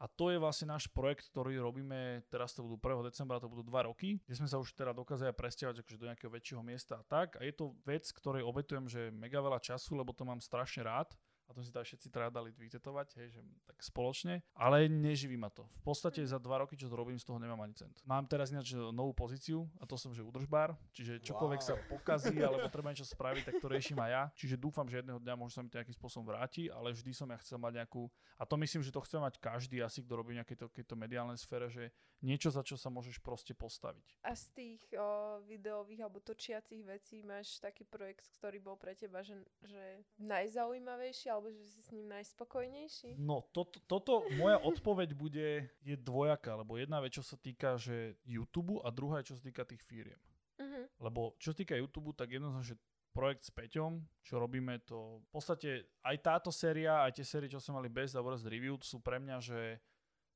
A 0.00 0.08
to 0.08 0.32
je 0.32 0.41
vlastne 0.41 0.73
náš 0.73 0.88
projekt, 0.88 1.29
ktorý 1.29 1.61
robíme, 1.61 2.25
teraz 2.32 2.56
to 2.56 2.64
budú 2.64 2.81
1. 2.81 3.12
decembra, 3.12 3.37
to 3.37 3.52
budú 3.52 3.69
2 3.69 3.85
roky, 3.85 4.17
kde 4.25 4.32
sme 4.41 4.49
sa 4.49 4.56
už 4.56 4.73
teda 4.73 4.97
dokázali 4.97 5.37
presťahovať 5.37 5.85
akože 5.85 6.00
do 6.00 6.08
nejakého 6.08 6.32
väčšieho 6.32 6.62
miesta 6.64 6.97
a 6.97 7.05
tak. 7.05 7.37
A 7.37 7.44
je 7.44 7.52
to 7.52 7.76
vec, 7.85 8.08
ktorej 8.08 8.41
obetujem, 8.41 8.88
že 8.88 9.12
mega 9.12 9.44
veľa 9.44 9.61
času, 9.61 10.00
lebo 10.00 10.17
to 10.17 10.25
mám 10.25 10.41
strašne 10.41 10.88
rád 10.88 11.12
a 11.50 11.55
to 11.55 11.67
si 11.67 11.75
tam 11.75 11.82
všetci 11.82 12.14
teda 12.14 12.31
dali 12.31 12.55
vytetovať, 12.55 13.19
hej, 13.19 13.29
že 13.35 13.41
tak 13.67 13.82
spoločne, 13.82 14.47
ale 14.55 14.87
neživí 14.87 15.35
ma 15.35 15.50
to. 15.50 15.67
V 15.82 15.91
podstate 15.91 16.23
za 16.23 16.38
dva 16.38 16.62
roky, 16.62 16.79
čo 16.79 16.87
to 16.87 16.94
robím, 16.94 17.19
z 17.19 17.26
toho 17.26 17.43
nemám 17.43 17.58
ani 17.67 17.75
cent. 17.75 17.99
Mám 18.06 18.31
teraz 18.31 18.55
ináč 18.55 18.79
novú 18.79 19.11
pozíciu 19.11 19.67
a 19.82 19.85
to 19.85 19.99
som, 19.99 20.14
že 20.14 20.23
udržbár, 20.23 20.79
čiže 20.94 21.19
čokoľvek 21.26 21.61
wow. 21.61 21.67
sa 21.67 21.75
pokazí 21.91 22.38
alebo 22.47 22.70
treba 22.70 22.94
niečo 22.94 23.02
spraviť, 23.02 23.43
tak 23.50 23.55
to 23.58 23.67
riešim 23.67 23.99
aj 23.99 24.11
ja. 24.14 24.23
Čiže 24.38 24.62
dúfam, 24.62 24.87
že 24.87 25.02
jedného 25.02 25.19
dňa 25.19 25.35
možno 25.35 25.58
sa 25.58 25.62
mi 25.67 25.69
to 25.75 25.82
nejakým 25.82 25.99
spôsobom 25.99 26.31
vráti, 26.31 26.70
ale 26.70 26.94
vždy 26.94 27.11
som 27.11 27.26
ja 27.26 27.38
chcel 27.43 27.58
mať 27.58 27.82
nejakú, 27.82 28.06
a 28.38 28.47
to 28.47 28.55
myslím, 28.55 28.87
že 28.87 28.94
to 28.94 29.02
chce 29.02 29.19
mať 29.19 29.35
každý 29.43 29.82
asi, 29.82 30.06
kto 30.06 30.14
robí 30.14 30.38
nejaké 30.38 30.55
to, 30.55 30.70
to 30.70 30.94
mediálnej 30.94 31.35
sfére, 31.35 31.67
že 31.67 31.91
niečo, 32.23 32.52
za 32.52 32.62
čo 32.62 32.76
sa 32.76 32.93
môžeš 32.93 33.19
proste 33.19 33.56
postaviť. 33.56 34.20
A 34.23 34.37
z 34.37 34.44
tých 34.52 34.82
o, 34.94 35.41
videových 35.49 36.05
alebo 36.05 36.20
točiacich 36.20 36.85
vecí 36.85 37.25
máš 37.25 37.58
taký 37.58 37.88
projekt, 37.88 38.29
ktorý 38.38 38.61
bol 38.61 38.76
pre 38.76 38.93
teba, 38.93 39.25
že, 39.25 39.41
že 39.64 40.05
najzaujímavejší 40.20 41.32
alebo 41.40 41.56
že 41.56 41.64
si 41.64 41.81
s 41.81 41.88
ním 41.88 42.04
najspokojnejší? 42.12 43.16
No, 43.16 43.48
to, 43.56 43.64
to, 43.64 43.81
toto, 43.88 44.28
moja 44.37 44.60
odpoveď 44.60 45.16
bude, 45.16 45.72
je 45.81 45.96
dvojaká, 45.96 46.60
lebo 46.60 46.76
jedna 46.76 47.00
vec, 47.00 47.16
čo 47.16 47.25
sa 47.25 47.40
týka, 47.40 47.81
že 47.81 48.20
YouTube 48.28 48.84
a 48.84 48.92
druhá 48.92 49.25
je, 49.25 49.32
čo 49.32 49.40
sa 49.40 49.48
týka 49.48 49.64
tých 49.64 49.81
firiem. 49.88 50.20
Uh-huh. 50.60 50.84
Lebo 51.00 51.32
čo 51.40 51.56
sa 51.56 51.64
týka 51.64 51.81
YouTube, 51.81 52.12
tak 52.12 52.28
jednoznačne 52.28 52.76
projekt 53.16 53.48
s 53.48 53.50
Peťom, 53.50 54.04
čo 54.20 54.37
robíme 54.37 54.84
to, 54.84 55.25
v 55.25 55.28
podstate 55.32 55.88
aj 56.04 56.16
táto 56.20 56.52
séria, 56.52 57.08
aj 57.08 57.16
tie 57.16 57.26
série, 57.26 57.48
čo 57.48 57.56
sme 57.56 57.81
mali 57.81 57.88
a 57.88 58.20
Worst 58.20 58.44
Review, 58.44 58.76
sú 58.84 59.00
pre 59.00 59.16
mňa, 59.16 59.37
že 59.40 59.81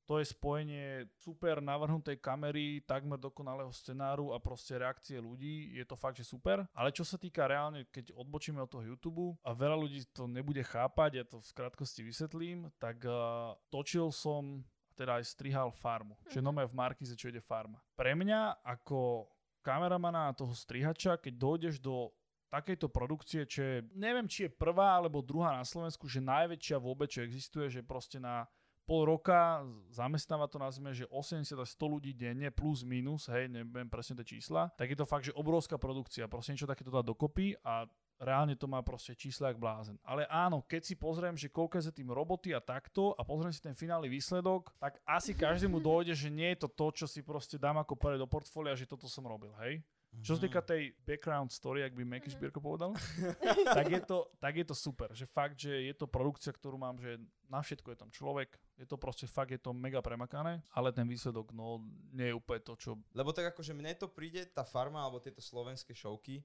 to 0.05 0.21
je 0.21 0.25
spojenie 0.29 1.09
super 1.17 1.57
navrhnutej 1.57 2.21
kamery, 2.21 2.85
takmer 2.85 3.17
dokonalého 3.17 3.73
scenáru 3.73 4.31
a 4.31 4.37
proste 4.37 4.77
reakcie 4.77 5.17
ľudí. 5.17 5.73
Je 5.73 5.85
to 5.85 5.97
fakt, 5.97 6.21
že 6.21 6.29
super. 6.29 6.69
Ale 6.77 6.93
čo 6.93 7.01
sa 7.01 7.17
týka 7.17 7.49
reálne, 7.49 7.89
keď 7.89 8.13
odbočíme 8.13 8.61
od 8.61 8.69
toho 8.69 8.85
YouTube 8.85 9.33
a 9.41 9.51
veľa 9.57 9.77
ľudí 9.81 10.05
to 10.13 10.29
nebude 10.29 10.61
chápať, 10.61 11.11
ja 11.17 11.25
to 11.25 11.41
v 11.41 11.55
krátkosti 11.57 12.05
vysvetlím, 12.05 12.69
tak 12.77 13.01
uh, 13.01 13.57
točil 13.73 14.13
som 14.13 14.61
teda 14.93 15.19
aj 15.19 15.25
strihal 15.27 15.73
farmu. 15.73 16.15
Mm-hmm. 16.15 16.29
Čiže 16.31 16.41
mhm. 16.41 16.47
nové 16.47 16.63
v 16.69 16.77
Markize, 16.77 17.13
čo 17.17 17.27
ide 17.33 17.41
farma. 17.43 17.81
Pre 17.97 18.13
mňa 18.15 18.63
ako 18.63 19.27
kameramana 19.65 20.29
a 20.29 20.37
toho 20.37 20.53
strihača, 20.53 21.17
keď 21.17 21.33
dojdeš 21.35 21.81
do 21.81 22.13
takejto 22.53 22.87
produkcie, 22.87 23.43
čo 23.43 23.59
je, 23.59 23.77
neviem, 23.97 24.29
či 24.29 24.47
je 24.47 24.53
prvá 24.53 24.95
alebo 24.95 25.25
druhá 25.25 25.57
na 25.57 25.65
Slovensku, 25.65 26.07
že 26.07 26.23
najväčšia 26.23 26.77
vôbec, 26.79 27.11
čo 27.11 27.25
existuje, 27.25 27.67
že 27.67 27.81
proste 27.83 28.21
na 28.21 28.47
pol 28.85 29.09
roka, 29.09 29.65
zamestnáva 29.89 30.45
to 30.45 30.61
nazvime, 30.61 30.93
že 30.93 31.09
80 31.09 31.57
až 31.57 31.69
100 31.73 31.93
ľudí 31.97 32.11
denne 32.13 32.53
plus 32.53 32.85
minus, 32.85 33.27
hej, 33.33 33.49
neviem 33.49 33.89
presne 33.89 34.21
tie 34.21 34.37
čísla, 34.37 34.69
tak 34.77 34.93
je 34.93 34.97
to 34.97 35.09
fakt, 35.09 35.25
že 35.25 35.33
obrovská 35.33 35.81
produkcia, 35.81 36.29
proste 36.29 36.53
niečo 36.53 36.69
takéto 36.69 36.93
dá 36.93 37.01
dokopy 37.01 37.57
a 37.65 37.89
reálne 38.21 38.55
to 38.55 38.69
má 38.69 38.79
proste 38.79 39.17
čísla 39.17 39.51
jak 39.51 39.59
blázen. 39.59 39.99
Ale 40.05 40.23
áno, 40.31 40.63
keď 40.63 40.81
si 40.87 40.95
pozriem, 40.95 41.35
že 41.35 41.51
koľko 41.51 41.83
je 41.83 41.91
tým 41.91 42.13
roboty 42.13 42.55
a 42.55 42.63
takto 42.63 43.11
a 43.17 43.21
pozriem 43.27 43.51
si 43.51 43.59
ten 43.59 43.75
finálny 43.75 44.07
výsledok, 44.07 44.71
tak 44.79 45.01
asi 45.03 45.35
každému 45.35 45.83
dojde, 45.83 46.15
že 46.15 46.31
nie 46.31 46.55
je 46.55 46.63
to 46.63 46.69
to, 46.71 47.03
čo 47.03 47.05
si 47.09 47.19
proste 47.25 47.59
dám 47.59 47.81
ako 47.81 47.99
pare 47.99 48.15
do 48.15 48.29
portfólia, 48.29 48.77
že 48.77 48.87
toto 48.87 49.09
som 49.09 49.25
robil, 49.27 49.51
hej. 49.65 49.83
Čo 50.21 50.37
sa 50.37 50.45
týka 50.47 50.61
mhm. 50.63 50.67
tej 50.67 50.81
background 51.03 51.49
story, 51.51 51.83
ak 51.83 51.95
by 51.97 52.03
Meky 52.05 52.29
mhm. 52.31 52.35
Špierko 52.37 52.59
povedal, 52.63 52.93
tak, 53.77 53.87
je 53.89 54.01
to, 54.03 54.29
tak 54.39 54.53
je 54.55 54.65
to 54.67 54.75
super. 54.75 55.09
Že 55.11 55.25
fakt, 55.27 55.57
že 55.59 55.71
je 55.71 55.95
to 55.95 56.07
produkcia, 56.07 56.53
ktorú 56.53 56.79
mám, 56.79 56.95
že 57.01 57.19
na 57.49 57.59
všetko 57.59 57.91
je 57.93 57.97
tam 57.97 58.09
človek. 58.11 58.55
Je 58.79 58.87
to 58.87 58.99
proste 58.99 59.27
fakt, 59.27 59.51
je 59.51 59.61
to 59.61 59.71
mega 59.71 59.99
premakané, 59.99 60.63
ale 60.75 60.91
ten 60.91 61.07
výsledok, 61.07 61.55
no, 61.55 61.83
nie 62.11 62.31
je 62.31 62.35
úplne 62.35 62.61
to, 62.63 62.73
čo... 62.75 62.99
Lebo 63.15 63.31
tak 63.31 63.55
akože 63.55 63.71
mne 63.71 63.95
to 63.95 64.11
príde, 64.11 64.43
tá 64.51 64.67
farma 64.67 64.99
alebo 64.99 65.23
tieto 65.23 65.39
slovenské 65.39 65.95
showky, 65.95 66.43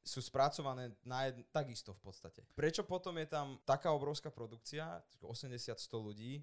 sú 0.00 0.24
spracované 0.24 0.96
na 1.04 1.28
jed... 1.28 1.44
takisto 1.52 1.92
v 1.92 2.00
podstate. 2.00 2.40
Prečo 2.56 2.88
potom 2.88 3.12
je 3.20 3.28
tam 3.28 3.60
taká 3.68 3.92
obrovská 3.92 4.32
produkcia, 4.32 5.04
80-100 5.20 5.76
ľudí, 6.00 6.40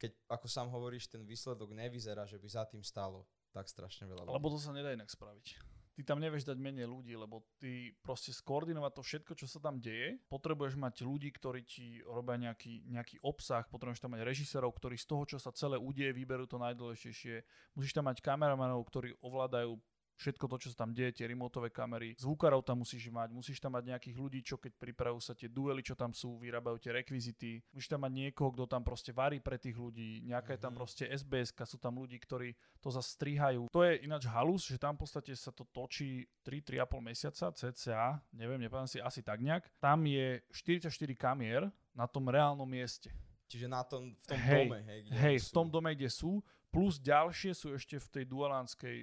keď, 0.00 0.16
ako 0.32 0.46
sám 0.48 0.72
hovoríš, 0.72 1.12
ten 1.12 1.20
výsledok 1.26 1.76
nevyzerá, 1.76 2.24
že 2.24 2.40
by 2.40 2.48
za 2.48 2.64
tým 2.64 2.80
stálo 2.80 3.28
tak 3.50 3.66
strašne 3.66 4.06
veľa 4.06 4.26
ľudí. 4.26 4.34
Lebo 4.34 4.46
to 4.50 4.58
sa 4.58 4.70
nedá 4.70 4.94
inak 4.94 5.10
spraviť. 5.10 5.58
Ty 5.90 6.16
tam 6.16 6.22
nevieš 6.22 6.48
dať 6.48 6.56
menej 6.56 6.88
ľudí, 6.88 7.12
lebo 7.12 7.44
ty 7.60 7.92
proste 8.00 8.32
skoordinovať 8.32 8.92
to 8.94 9.02
všetko, 9.04 9.32
čo 9.36 9.46
sa 9.50 9.60
tam 9.60 9.82
deje, 9.82 10.16
potrebuješ 10.32 10.78
mať 10.78 11.04
ľudí, 11.04 11.28
ktorí 11.34 11.60
ti 11.66 12.00
robia 12.06 12.40
nejaký, 12.40 12.88
nejaký 12.88 13.20
obsah, 13.20 13.66
potrebuješ 13.68 14.00
tam 14.00 14.16
mať 14.16 14.24
režisérov, 14.24 14.70
ktorí 14.72 14.96
z 14.96 15.06
toho, 15.10 15.22
čo 15.28 15.36
sa 15.36 15.52
celé 15.52 15.76
udeje, 15.76 16.14
vyberú 16.14 16.48
to 16.48 16.56
najdôležitejšie. 16.56 17.44
Musíš 17.76 17.92
tam 17.92 18.08
mať 18.08 18.22
kameramanov, 18.22 18.80
ktorí 18.86 19.12
ovládajú 19.20 19.76
všetko 20.20 20.44
to, 20.52 20.56
čo 20.60 20.68
sa 20.76 20.84
tam 20.84 20.92
deje, 20.92 21.16
tie 21.16 21.24
remotové 21.24 21.72
kamery, 21.72 22.12
zvukárov 22.20 22.60
tam 22.60 22.84
musíš 22.84 23.08
mať, 23.08 23.32
musíš 23.32 23.56
tam 23.56 23.72
mať 23.72 23.96
nejakých 23.96 24.16
ľudí, 24.20 24.40
čo 24.44 24.60
keď 24.60 24.76
pripravujú 24.76 25.22
sa 25.24 25.32
tie 25.32 25.48
duely, 25.48 25.80
čo 25.80 25.96
tam 25.96 26.12
sú, 26.12 26.36
vyrábajú 26.36 26.76
tie 26.76 26.92
rekvizity, 26.92 27.64
musíš 27.72 27.88
tam 27.88 28.04
mať 28.04 28.12
niekoho, 28.12 28.52
kto 28.52 28.68
tam 28.68 28.84
proste 28.84 29.16
varí 29.16 29.40
pre 29.40 29.56
tých 29.56 29.80
ľudí, 29.80 30.20
nejaká 30.28 30.54
je 30.54 30.60
tam 30.60 30.76
Mhm. 30.76 30.78
proste 30.78 31.04
SBS, 31.08 31.56
sú 31.64 31.80
tam 31.80 31.96
ľudí, 31.96 32.20
ktorí 32.20 32.52
to 32.84 32.92
zastrihajú. 32.92 33.72
To 33.72 33.80
je 33.80 34.04
ináč 34.04 34.28
halus, 34.28 34.68
že 34.68 34.76
tam 34.76 34.98
v 34.98 35.08
podstate 35.08 35.32
sa 35.32 35.48
to 35.48 35.64
točí 35.64 36.28
3-3,5 36.44 37.00
mesiaca, 37.00 37.48
cca, 37.54 38.20
neviem, 38.36 38.60
nepamätám 38.60 38.90
si 38.90 38.98
asi 39.00 39.24
tak 39.24 39.40
nejak. 39.40 39.64
Tam 39.80 40.04
je 40.04 40.42
44 40.52 40.92
kamier 41.16 41.70
na 41.96 42.04
tom 42.04 42.28
reálnom 42.28 42.68
mieste. 42.68 43.08
Čiže 43.46 43.66
na 43.66 43.82
tom, 43.82 44.14
v 44.14 44.26
tom 44.26 44.38
Hej, 44.38 44.62
dome, 44.68 44.78
hej, 44.84 44.98
kde 45.06 45.14
Hej, 45.16 45.34
oni 45.34 45.40
v 45.40 45.48
sú. 45.48 45.54
tom 45.54 45.66
dome, 45.70 45.90
kde 45.94 46.10
sú, 46.10 46.30
plus 46.70 46.98
ďalšie 46.98 47.50
sú 47.50 47.74
ešte 47.74 47.98
v 47.98 48.08
tej 48.14 48.24
dualánskej 48.26 48.96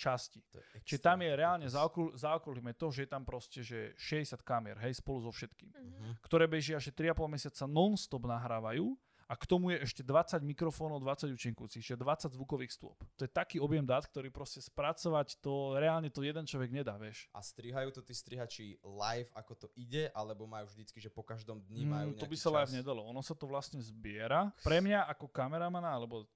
časti. 0.00 0.40
Čiže 0.80 1.00
tam 1.02 1.20
je 1.20 1.30
reálne, 1.30 1.66
zaokul, 1.66 2.16
zaokulíme 2.16 2.72
to, 2.72 2.88
že 2.88 3.04
je 3.04 3.10
tam 3.10 3.22
proste 3.22 3.60
že 3.60 3.92
60 3.94 4.40
kamier, 4.40 4.80
hej, 4.80 4.96
spolu 4.96 5.20
so 5.20 5.28
všetkým, 5.28 5.68
Mhm. 5.70 6.24
ktoré 6.24 6.48
bežia 6.48 6.80
ešte 6.80 7.04
3,5 7.04 7.28
mesiaca 7.28 7.68
non-stop 7.68 8.24
nahrávajú 8.24 8.96
a 9.26 9.38
k 9.38 9.46
tomu 9.46 9.70
je 9.70 9.86
ešte 9.86 10.02
20 10.02 10.42
mikrofónov, 10.42 10.98
20 10.98 11.30
účinkujúcich, 11.30 11.78
čiže 11.80 11.94
20 11.94 12.34
zvukových 12.34 12.74
stôp. 12.74 12.98
To 13.14 13.22
je 13.22 13.30
taký 13.30 13.62
objem 13.62 13.86
dát, 13.86 14.02
ktorý 14.02 14.26
proste 14.26 14.58
spracovať 14.58 15.38
to, 15.38 15.78
reálne 15.78 16.10
to 16.10 16.26
jeden 16.26 16.42
človek 16.42 16.72
nedá, 16.72 16.98
vieš. 16.98 17.30
A 17.30 17.38
strihajú 17.38 17.94
to 17.94 18.02
tí 18.02 18.10
strihači 18.10 18.74
live, 18.82 19.30
ako 19.30 19.54
to 19.54 19.66
ide, 19.76 20.10
alebo 20.10 20.50
majú 20.50 20.66
vždycky, 20.66 20.98
že 20.98 21.06
po 21.08 21.22
každom 21.22 21.62
dni 21.62 21.86
Mm, 21.86 21.90
majú 21.92 22.08
to 22.18 22.26
by 22.26 22.34
sa 22.34 22.50
live 22.50 22.66
čas? 22.66 22.82
nedalo. 22.82 23.06
Ono 23.06 23.22
sa 23.22 23.38
to 23.38 23.46
vlastne 23.46 23.78
zbiera. 23.78 24.50
Pre 24.66 24.78
mňa 24.80 25.06
ako 25.06 25.30
kameramana, 25.30 25.94
alebo 25.94 26.26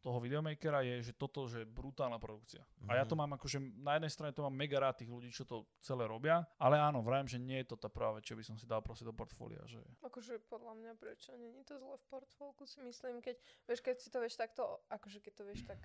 toho 0.00 0.16
videomakera 0.18 0.80
je, 0.80 1.02
že 1.02 1.12
toto, 1.12 1.44
že 1.44 1.68
brutálna 1.68 2.16
produkcia. 2.16 2.64
A 2.88 2.96
ja 2.96 3.04
to 3.04 3.12
Mhm. 3.14 3.20
mám 3.20 3.30
akože, 3.36 3.60
na 3.78 4.00
jednej 4.00 4.08
strane 4.08 4.32
to 4.32 4.40
mám 4.40 4.56
mega 4.56 4.80
rád 4.80 4.96
tých 4.96 5.08
ľudí, 5.08 5.28
čo 5.28 5.44
to 5.44 5.68
celé 5.78 6.08
robia, 6.08 6.40
ale 6.56 6.80
áno, 6.80 7.04
vrajem, 7.04 7.28
že 7.28 7.38
nie 7.38 7.60
je 7.60 7.68
to 7.68 7.76
tá 7.76 7.86
práve, 7.86 8.24
čo 8.24 8.32
by 8.32 8.42
som 8.42 8.56
si 8.56 8.64
dal 8.64 8.80
proste 8.80 9.04
do 9.04 9.12
portfólia, 9.12 9.60
že 9.68 9.78
Akože 10.00 10.40
podľa 10.48 10.72
mňa 10.74 10.92
prečo 10.96 11.36
není 11.36 11.60
to 11.64 11.76
zle 11.76 11.96
v 11.96 12.04
portfólku 12.08 12.64
si 12.64 12.80
myslím, 12.80 13.20
keď, 13.20 13.36
vieš, 13.68 13.80
keď 13.80 13.96
si 14.00 14.08
to 14.08 14.18
vieš 14.18 14.36
takto, 14.36 14.80
akože 14.88 15.20
keď 15.20 15.32
to 15.36 15.44
vieš 15.44 15.62
tak 15.64 15.80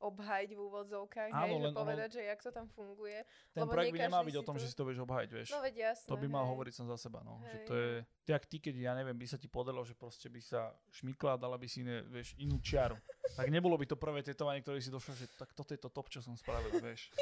obhajiť 0.00 0.50
v 0.56 0.60
úvodzovkách, 0.60 1.30
Áno, 1.30 1.44
hej, 1.44 1.52
že 1.52 1.60
len 1.60 1.72
ono- 1.72 1.80
povedať, 1.84 2.08
že 2.16 2.22
jak 2.24 2.40
to 2.40 2.50
tam 2.50 2.66
funguje. 2.72 3.20
ten 3.52 3.60
Lebo 3.60 3.72
projekt 3.76 3.92
by 3.92 4.00
nemal 4.08 4.22
byť 4.24 4.36
o 4.40 4.44
tom, 4.44 4.56
to- 4.56 4.62
že 4.64 4.66
si 4.72 4.74
to 4.74 4.84
vieš 4.88 4.98
obhajiť, 5.04 5.30
vieš. 5.30 5.48
No 5.52 5.60
veď 5.60 5.74
jasné, 5.92 6.08
To 6.08 6.16
by 6.16 6.26
mal 6.26 6.44
hej. 6.48 6.50
hovoriť 6.56 6.74
som 6.74 6.86
za 6.88 6.96
seba, 6.96 7.20
no. 7.20 7.36
Že 7.44 7.56
Hej, 7.60 7.66
to 7.68 7.74
je, 7.76 7.90
tak 8.24 8.42
ty, 8.48 8.56
keď 8.56 8.74
ja 8.80 8.92
neviem, 8.96 9.14
by 9.14 9.26
sa 9.28 9.36
ti 9.36 9.46
podalo, 9.46 9.84
že 9.84 9.92
proste 9.92 10.32
by 10.32 10.40
sa 10.40 10.72
šmykla 10.88 11.36
a 11.36 11.38
dala 11.38 11.60
by 11.60 11.68
si 11.68 11.84
iné, 11.84 12.00
vieš, 12.08 12.32
inú 12.40 12.56
čiaru. 12.64 12.96
tak 13.38 13.46
nebolo 13.52 13.76
by 13.76 13.86
to 13.86 13.94
prvé 13.94 14.24
tetovanie, 14.24 14.64
ktoré 14.64 14.80
si 14.80 14.88
došiel, 14.88 15.14
že 15.14 15.26
tak 15.36 15.52
toto 15.52 15.70
je 15.76 15.80
to 15.80 15.92
top, 15.92 16.08
čo 16.08 16.24
som 16.24 16.32
spravil, 16.34 16.80
vieš. 16.80 17.12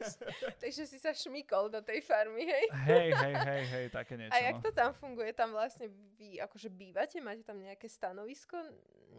Takže 0.62 0.86
si 0.86 0.96
sa 0.96 1.10
šmykol 1.10 1.68
do 1.68 1.82
tej 1.82 2.00
farmy, 2.06 2.46
hej? 2.46 2.64
Hej, 2.86 3.08
hej, 3.18 3.34
hej, 3.34 3.64
hej, 3.66 3.86
také 3.90 4.14
niečo, 4.14 4.32
A 4.32 4.40
jak 4.40 4.60
no. 4.60 4.64
to 4.64 4.70
tam 4.70 4.94
funguje? 4.94 5.34
Tam 5.34 5.50
vlastne 5.50 5.90
vy 6.16 6.38
akože 6.38 6.70
bývate? 6.70 7.18
Máte 7.18 7.42
tam 7.42 7.58
nejaké 7.58 7.90
stanovisko 7.90 8.56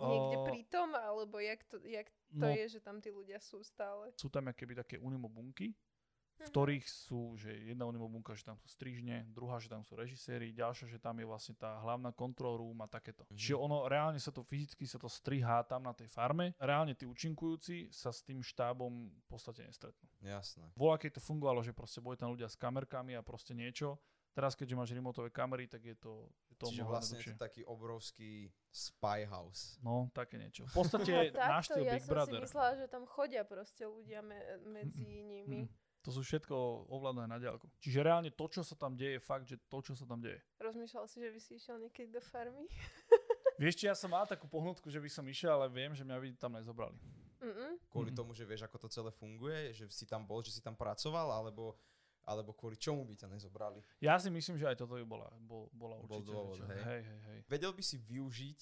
niekde 0.07 0.37
O- 0.39 0.45
pri 0.45 0.61
tom? 0.65 0.93
Alebo 0.93 1.39
jak 1.39 1.63
to, 1.65 1.77
jak 1.83 2.07
to 2.07 2.15
No, 2.31 2.47
je, 2.47 2.65
že 2.69 2.79
tam 2.79 3.01
tí 3.01 3.09
ľudia 3.09 3.41
sú 3.41 3.59
stále? 3.65 4.13
sú 4.15 4.29
tam 4.29 4.47
keby 4.53 4.77
také 4.77 4.95
unimobunky, 4.95 5.73
v 6.39 6.47
Mhm. 6.47 6.55
ktorých 6.55 6.85
sú, 6.87 7.35
že 7.35 7.51
jedna 7.51 7.83
unimobunka, 7.83 8.31
že 8.31 8.47
tam 8.47 8.55
sú 8.55 8.71
strižne, 8.71 9.27
druhá, 9.27 9.59
že 9.59 9.67
tam 9.67 9.83
sú 9.83 9.99
režiséri, 9.99 10.55
ďalšia, 10.55 10.87
že 10.87 10.95
tam 10.95 11.19
je 11.19 11.27
vlastne 11.27 11.51
tá 11.51 11.83
hlavná 11.83 12.15
control 12.15 12.55
room 12.55 12.79
a 12.79 12.87
takéto. 12.87 13.27
Mhm. 13.27 13.35
Čiže 13.35 13.55
ono 13.59 13.83
reálne 13.91 14.21
sa 14.23 14.31
to 14.31 14.39
fyzicky 14.39 14.87
sa 14.87 14.95
to 14.95 15.11
strihá 15.11 15.59
tam 15.67 15.83
na 15.83 15.91
tej 15.91 16.07
farme, 16.07 16.55
reálne 16.55 16.95
tí 16.95 17.03
účinkujúci 17.03 17.91
sa 17.91 18.15
s 18.15 18.23
tým 18.23 18.39
štábom 18.39 19.11
v 19.11 19.25
podstate 19.27 19.67
nestretnú. 19.67 20.07
Jasné. 20.23 20.71
Bola, 20.79 20.95
keď 20.95 21.19
to 21.19 21.21
fungovalo, 21.27 21.59
že 21.59 21.75
proste 21.75 21.99
boli 21.99 22.15
tam 22.15 22.31
ľudia 22.31 22.47
s 22.47 22.55
kamerkami 22.55 23.19
a 23.19 23.21
proste 23.25 23.51
niečo. 23.51 23.99
Teraz, 24.29 24.53
keďže 24.53 24.75
máš 24.75 24.89
remotové 24.91 25.27
kamery, 25.27 25.65
tak 25.65 25.83
je 25.83 25.95
to, 25.95 26.25
je 26.47 26.55
to 26.55 26.65
Čiže 26.69 26.83
vlastne 26.83 27.17
je 27.17 27.33
to 27.33 27.41
taký 27.41 27.61
obrovský 27.63 28.47
spy 28.69 29.25
house. 29.25 29.75
No, 29.79 30.07
také 30.09 30.37
niečo. 30.37 30.63
V 30.69 30.75
podstate 30.79 31.31
náš 31.31 31.67
takto, 31.67 31.75
štýl 31.75 31.83
ja 31.83 31.93
Big 31.93 32.03
som 32.03 32.11
Brother. 32.13 32.39
si 32.39 32.45
myslela, 32.45 32.71
že 32.75 32.85
tam 32.87 33.03
chodia 33.05 33.41
proste 33.43 33.83
ľudia 33.83 34.21
me- 34.21 34.45
medzi 34.63 35.01
nimi. 35.21 35.65
Mm. 35.65 35.69
To 35.99 36.15
sú 36.15 36.23
všetko 36.23 36.55
ovládané 36.87 37.27
na 37.27 37.35
diálku. 37.37 37.67
Čiže 37.77 37.99
reálne 37.99 38.31
to, 38.31 38.45
čo 38.47 38.63
sa 38.63 38.71
tam 38.73 38.95
deje, 38.95 39.17
je 39.17 39.21
fakt, 39.21 39.43
že 39.43 39.59
to, 39.67 39.83
čo 39.83 39.91
sa 39.93 40.07
tam 40.07 40.23
deje. 40.23 40.39
Rozmýšľal 40.57 41.05
si, 41.05 41.19
že 41.19 41.27
by 41.27 41.39
si 41.43 41.51
išiel 41.59 41.75
niekedy 41.77 42.07
do 42.07 42.23
farmy? 42.23 42.63
Vieš, 43.59 43.75
či 43.75 43.85
ja 43.85 43.95
som 43.97 44.07
mal 44.07 44.23
takú 44.23 44.47
pohnutku, 44.47 44.87
že 44.87 44.95
by 44.95 45.11
som 45.11 45.27
išiel, 45.27 45.51
ale 45.51 45.67
viem, 45.67 45.91
že 45.91 46.07
mňa 46.07 46.15
by 46.15 46.27
tam 46.39 46.55
nezobrali. 46.55 46.95
Mm-mm. 47.43 47.75
Kvôli 47.91 48.11
Mhm. 48.11 48.17
tomu, 48.17 48.31
že 48.31 48.43
vieš, 48.43 48.63
ako 48.63 48.77
to 48.77 48.87
celé 48.87 49.11
funguje, 49.11 49.71
že 49.73 49.87
si 49.89 50.03
tam 50.03 50.23
bol, 50.23 50.39
že 50.39 50.51
si 50.51 50.61
tam 50.61 50.71
pracoval, 50.71 51.27
alebo, 51.27 51.75
alebo 52.23 52.51
kvôli 52.51 52.75
čomu 52.75 53.03
by 53.03 53.15
ťa 53.15 53.27
nezobrali. 53.27 53.79
Ja 53.99 54.15
si 54.15 54.27
myslím, 54.27 54.55
že 54.55 54.65
aj 54.65 54.77
toto 54.77 54.93
by 54.93 55.03
bola, 55.03 55.29
bol, 55.39 55.69
bola 55.71 55.95
Bol 55.99 56.19
určite. 56.19 56.27
dôvod, 56.27 56.55
že- 56.55 56.67
hej. 56.67 56.81
hej, 56.81 57.01
hej, 57.01 57.19
hej. 57.25 57.39
Vedel 57.47 57.71
by 57.71 57.81
si 57.81 57.97
využiť 57.97 58.59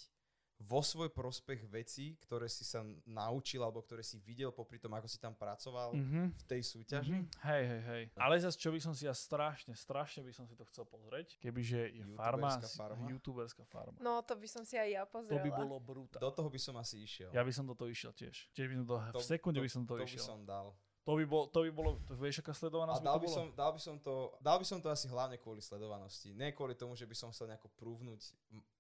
vo 0.60 0.82
svoj 0.82 1.14
prospech 1.14 1.70
veci, 1.70 2.18
ktoré 2.18 2.50
si 2.50 2.66
sa 2.66 2.82
naučil, 3.06 3.62
alebo 3.62 3.78
ktoré 3.80 4.02
si 4.02 4.18
videl 4.18 4.50
popri 4.50 4.80
tom, 4.80 4.90
ako 4.92 5.06
si 5.06 5.20
tam 5.20 5.30
pracoval 5.32 5.94
Mhm. 5.94 6.34
v 6.34 6.44
tej 6.46 6.62
súťaži? 6.64 7.14
Mhm. 7.14 7.30
Hej, 7.44 7.64
hej, 7.64 7.82
hej. 7.84 8.04
Ale 8.18 8.40
zase, 8.40 8.58
čo 8.58 8.74
by 8.74 8.80
som 8.80 8.90
si 8.90 9.06
ja 9.06 9.14
strašne, 9.14 9.78
strašne 9.78 10.26
by 10.26 10.34
som 10.34 10.50
si 10.50 10.58
to 10.58 10.66
chcel 10.66 10.82
pozrieť, 10.84 11.38
kebyže 11.38 11.94
je 11.94 12.02
farma, 12.16 12.50
Youtuberská 12.50 12.68
farma? 12.74 13.06
youtuberská 13.08 13.64
farma. 13.66 13.98
No, 14.00 14.18
to 14.24 14.34
by 14.34 14.48
som 14.48 14.66
si 14.66 14.74
aj 14.74 14.90
ja 14.90 15.04
To 15.04 15.14
pozrela. 15.14 15.38
by 15.40 15.52
bolo 15.52 15.78
brutálne. 15.78 16.26
Do 16.26 16.32
toho 16.32 16.50
by 16.50 16.58
som 16.58 16.74
asi 16.76 16.98
išiel. 17.00 17.30
Ja 17.30 17.46
by 17.46 17.54
som 17.54 17.62
do 17.64 17.76
toho 17.76 17.86
išiel 17.88 18.10
tiež. 18.12 18.50
Tiež 18.52 18.66
by 18.68 18.76
som 18.78 18.86
to, 18.88 18.96
To- 18.98 19.20
v 19.20 19.26
sekunde 19.30 19.62
to- 19.62 19.62
by 19.62 19.70
som 19.70 19.82
do 19.84 19.88
to 19.88 19.94
toho 19.94 20.00
by 20.00 20.10
išiel. 20.10 20.26
som 20.26 20.40
dal. 20.42 20.74
To 21.08 21.16
by, 21.16 21.24
bol, 21.24 21.48
to 21.48 21.64
by 21.64 21.72
bolo, 21.72 22.04
to 22.04 22.20
vieš, 22.20 22.44
aká 22.44 22.52
A 22.52 22.60
sledovanosť 22.60 23.00
by 23.00 23.08
dal 23.08 23.16
by, 23.16 23.28
bolo? 23.32 23.38
som, 23.40 23.46
dal, 23.56 23.72
by 23.72 23.80
som 23.80 23.96
to, 23.96 24.36
dal 24.44 24.58
by 24.60 24.66
som 24.68 24.80
to 24.84 24.92
asi 24.92 25.08
hlavne 25.08 25.40
kvôli 25.40 25.64
sledovanosti. 25.64 26.36
Nie 26.36 26.52
kvôli 26.52 26.76
tomu, 26.76 27.00
že 27.00 27.08
by 27.08 27.16
som 27.16 27.32
chcel 27.32 27.48
nejako 27.48 27.72
prúvnuť 27.80 28.20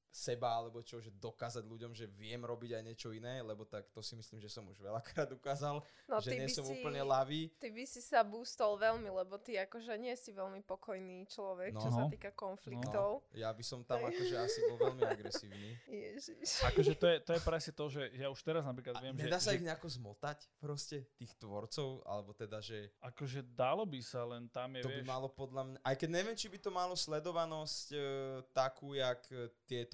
seba, 0.09 0.55
alebo 0.55 0.81
čo, 0.81 0.97
že 0.97 1.13
dokázať 1.13 1.63
ľuďom, 1.63 1.91
že 1.93 2.09
viem 2.09 2.39
robiť 2.41 2.79
aj 2.79 2.83
niečo 2.83 3.09
iné, 3.13 3.39
lebo 3.41 3.63
tak 3.63 3.87
to 3.91 4.01
si 4.01 4.17
myslím, 4.17 4.39
že 4.39 4.49
som 4.49 4.65
už 4.65 4.81
veľakrát 4.81 5.29
ukázal, 5.31 5.83
no, 6.09 6.15
že 6.17 6.33
nie 6.33 6.49
by 6.49 6.53
som 6.53 6.65
si, 6.65 6.73
úplne 6.73 7.01
lavý. 7.01 7.53
Ty 7.59 7.69
by 7.69 7.83
si 7.85 8.01
sa 8.01 8.25
boostol 8.25 8.75
veľmi, 8.75 9.07
lebo 9.07 9.37
ty 9.37 9.55
akože 9.55 9.93
nie 9.95 10.13
si 10.15 10.33
veľmi 10.33 10.65
pokojný 10.65 11.27
človek, 11.29 11.77
čo 11.77 11.87
No. 11.87 11.93
sa 11.93 12.03
No. 12.05 12.09
týka 12.09 12.31
konfliktov. 12.33 13.21
Ja 13.33 13.53
by 13.53 13.63
som 13.63 13.85
tam 13.85 14.01
akože 14.03 14.35
asi 14.35 14.59
bol 14.65 14.77
veľmi 14.81 15.03
agresívny. 15.05 15.69
Ježiš. 16.07 16.65
Akože 16.65 16.93
to 16.97 17.05
je, 17.07 17.17
to 17.21 17.31
je 17.37 17.41
presne 17.41 17.73
to, 17.73 17.85
že 17.87 18.01
ja 18.15 18.27
už 18.27 18.41
teraz 18.41 18.65
napríklad 18.65 18.97
A 18.97 19.01
viem, 19.03 19.13
že, 19.13 19.21
nedá 19.27 19.37
sa 19.37 19.53
že 19.53 19.61
ich 19.61 19.65
nejako 19.65 19.87
zmotať 19.87 20.37
proste, 20.57 21.05
tých 21.15 21.33
tvorcov, 21.37 22.01
alebo 22.03 22.33
teda, 22.33 22.57
že 22.59 22.89
akože 23.01 23.43
dalo 23.53 23.85
by 23.85 24.01
sa, 24.01 24.25
len 24.25 24.49
tam 24.49 24.73
je, 24.75 24.83
to 24.83 24.89
by 24.89 25.01
vieš, 25.01 25.07
malo 25.07 25.27
podľa 25.29 25.61
mňa, 25.63 25.77
aj 25.85 25.95
keď 25.95 26.09
neviem, 26.09 26.35
či 26.37 26.47
by 26.49 26.57
to 26.57 26.69
malo 26.69 26.93
sledovanosť 26.97 27.85
e, 27.93 27.97
takú, 28.51 28.97
jak 28.97 29.21
e, 29.29 29.47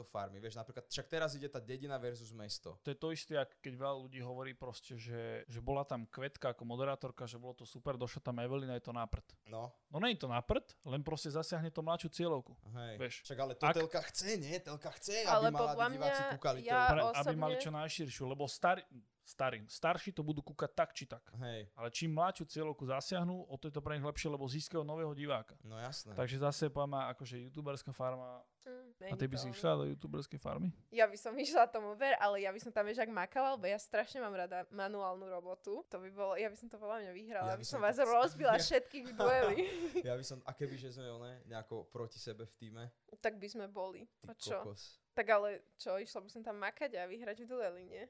tieto 0.03 0.11
farmy. 0.11 0.37
Vieš, 0.37 0.59
napríklad, 0.59 0.83
však 0.85 1.07
teraz 1.07 1.31
ide 1.33 1.47
tá 1.47 1.57
dedina 1.57 1.95
versus 1.97 2.29
mesto. 2.29 2.75
to 2.83 2.91
je 2.91 2.97
to 2.99 3.07
isté, 3.09 3.39
ako 3.39 3.55
keď 3.57 3.73
veľa 3.73 3.95
ľudí 4.03 4.19
hovorí 4.19 4.51
proste, 4.53 4.99
že, 4.99 5.47
že 5.47 5.59
bola 5.59 5.87
tam 5.87 6.03
Kvetka 6.05 6.51
ako 6.51 6.67
moderátorka, 6.67 7.23
že 7.23 7.39
bolo 7.39 7.55
to 7.55 7.63
super, 7.63 7.95
došla 7.95 8.19
tam 8.21 8.35
Evelina, 8.39 8.75
je 8.75 8.83
to 8.83 8.91
na 8.91 9.07
prd. 9.07 9.23
No, 9.47 9.71
No 9.87 10.01
nie 10.01 10.13
je 10.13 10.19
to 10.19 10.27
na 10.27 10.41
prd, 10.41 10.75
len 10.83 10.99
proste 10.99 11.29
zasiahne 11.29 11.69
to 11.69 11.79
mladšiu 11.79 12.09
cieľovku. 12.11 12.51
hej. 12.75 12.95
Vieš. 12.99 13.15
Však 13.23 13.37
ale 13.39 13.53
to 13.55 13.63
Ak- 13.63 13.75
telka 13.75 14.01
chce, 14.03 14.35
nie? 14.35 14.59
Telka 14.59 14.91
chce, 14.91 15.23
Ale 15.23 15.47
aby 15.47 15.55
mala 15.55 15.87
diváci 15.87 16.21
kúkali 16.33 16.59
ja- 16.61 16.67
telku. 16.67 16.91
Pre, 16.91 17.01
aby 17.01 17.13
osobne- 17.31 17.39
mali 17.39 17.55
čo 17.57 17.71
najširšiu, 17.71 18.23
lebo 18.27 18.43
starý, 18.45 18.81
starým, 19.23 19.63
starší 19.65 20.11
to 20.11 20.21
budú 20.21 20.43
kúkať 20.43 20.71
tak 20.73 20.89
či 20.91 21.07
tak. 21.07 21.23
Hej, 21.39 21.71
Ale 21.73 21.87
čím 21.89 22.11
mladšiu 22.11 22.43
cieľovku 22.45 22.83
zasiahnu, 22.83 23.47
o 23.47 23.55
to 23.55 23.67
je 23.67 23.73
to 23.73 23.79
pre 23.79 23.95
nich 23.95 24.03
lepšie, 24.03 24.27
lebo 24.27 24.43
získajú 24.45 24.83
nového 24.83 25.11
diváka. 25.11 25.55
no 25.63 25.79
jasné. 25.79 26.11
Takže 26.13 26.37
zase 26.37 26.67
poviem, 26.67 26.99
akože 27.09 27.39
youtuberská 27.47 27.91
farma. 27.91 28.43
Mm, 28.63 29.11
A 29.11 29.15
ty 29.15 29.27
by 29.27 29.35
si 29.35 29.47
išla 29.49 29.75
do 29.75 29.85
youtuberskej 29.85 30.39
farmy? 30.39 30.71
Ja 30.87 31.03
by 31.03 31.15
som 31.15 31.35
išla 31.39 31.67
tomu 31.67 31.91
ver, 31.93 32.15
ale 32.15 32.39
ja 32.39 32.51
by 32.51 32.59
som 32.59 32.71
tam 32.71 32.83
vieš, 32.83 32.99
ak 32.99 33.11
makala, 33.11 33.55
lebo 33.55 33.65
ja 33.65 33.75
strašne 33.75 34.19
mám 34.19 34.31
rada 34.31 34.63
manuálnu 34.69 35.23
robotu. 35.25 35.83
To 35.83 35.99
by 35.99 36.09
bolo, 36.09 36.35
ja 36.35 36.47
by 36.47 36.55
som 36.55 36.67
to 36.67 36.79
podľa 36.79 37.03
mňa 37.03 37.11
vyhrala, 37.11 37.49
Ja 37.49 37.59
by 37.59 37.65
som 37.65 37.75
som 37.75 37.83
vás 37.83 37.95
to- 37.95 38.07
rozbila 38.07 38.55
všetkých 38.55 39.03
v 39.03 39.13
dueli. 39.13 39.55
Ja 40.01 40.15
by 40.15 40.23
som, 40.23 40.39
a 40.41 40.51
keby, 40.51 40.75
že 40.75 40.91
sme 40.91 41.07
one, 41.09 41.43
nejako 41.43 41.87
proti 41.87 42.15
sebe 42.15 42.43
v 42.43 42.53
týme, 42.53 42.83
tak 43.19 43.35
by 43.35 43.47
sme 43.49 43.67
boli. 43.67 44.07
ty 44.17 44.27
A 44.27 44.33
čo? 44.33 44.63
kokos. 44.63 45.02
Tak 45.13 45.29
ale 45.29 45.61
čo, 45.77 46.01
išla 46.01 46.19
by 46.21 46.29
som 46.29 46.41
tam 46.41 46.57
makať 46.57 46.97
a 46.97 47.05
vyhrať 47.05 47.45
v 47.45 47.47
dueli, 47.47 47.81
nie? 47.85 48.03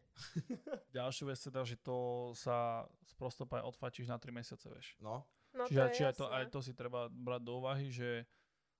Ďalšiu 0.95 1.27
vec 1.27 1.39
teda, 1.39 1.62
že 1.63 1.75
to 1.75 2.31
sa 2.31 2.88
sprosto 3.03 3.43
povedať 3.43 3.67
odfačíš 3.67 4.07
na 4.07 4.15
3 4.15 4.31
mesiace, 4.31 4.72
vieš. 4.72 4.95
No, 5.03 5.27
No 5.53 5.69
Čiže 5.69 5.77
to 5.77 5.86
je 5.86 5.93
či 5.93 6.03
aj, 6.10 6.13
to, 6.17 6.25
aj 6.33 6.45
to 6.50 6.60
si 6.65 6.74
treba 6.74 7.05
brať 7.13 7.41
do 7.45 7.62
úvahy, 7.62 7.93
že 7.93 8.25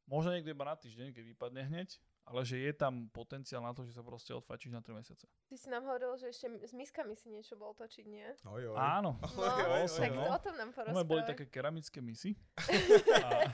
možno 0.10 0.34
niekde 0.34 0.58
iba 0.58 0.66
na 0.66 0.74
týždeň, 0.74 1.14
keď 1.14 1.24
vypadne 1.30 1.62
hneď, 1.70 2.02
ale 2.26 2.42
že 2.42 2.58
je 2.58 2.74
tam 2.74 3.14
potenciál 3.14 3.62
na 3.62 3.78
to, 3.78 3.86
že 3.86 3.94
sa 3.94 4.02
proste 4.02 4.34
odfačíš 4.34 4.74
na 4.74 4.82
3 4.82 4.90
mesiace. 4.98 5.30
Ty 5.46 5.54
si 5.54 5.68
nám 5.70 5.86
hovoril, 5.86 6.18
že 6.18 6.34
ešte 6.34 6.50
s 6.66 6.74
miskami 6.74 7.14
si 7.14 7.30
niečo 7.30 7.54
bol 7.54 7.78
točiť, 7.78 8.06
nie? 8.10 8.26
oj, 8.42 8.74
oj. 8.74 8.78
Áno. 8.80 9.20
No, 9.22 9.44
oj, 9.78 9.86
oj, 9.86 10.00
tak 10.02 10.12
oj. 10.18 10.28
o 10.34 10.40
tom 10.42 10.56
nám 10.58 10.70
U 10.72 10.74
mňa 10.74 10.82
boli 10.82 11.22
porozprávaj. 11.22 11.30
také 11.30 11.44
keramické 11.46 12.00
misy. 12.02 12.34
A, 13.22 13.54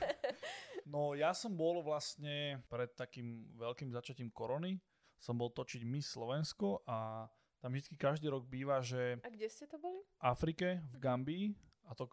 no 0.89 1.13
ja 1.13 1.31
som 1.31 1.53
bol 1.53 1.79
vlastne 1.79 2.58
pred 2.65 2.89
takým 2.91 3.46
veľkým 3.55 3.89
začatím 3.89 4.29
korony, 4.29 4.81
som 5.22 5.38
bol 5.38 5.48
točiť 5.48 5.86
Miss 5.86 6.10
Slovensko 6.10 6.81
a 6.84 7.29
tam 7.60 7.75
vždy 7.75 7.93
každý 7.93 8.25
rok 8.27 8.48
býva, 8.48 8.79
že 8.79 9.19
A 9.19 9.29
kde 9.29 9.46
ste 9.46 9.67
to 9.67 9.77
boli? 9.77 10.00
v 10.00 10.24
Afrike, 10.24 10.81
v 10.89 10.98
Gambii 10.98 11.46
A 11.89 11.98
to, 11.98 12.05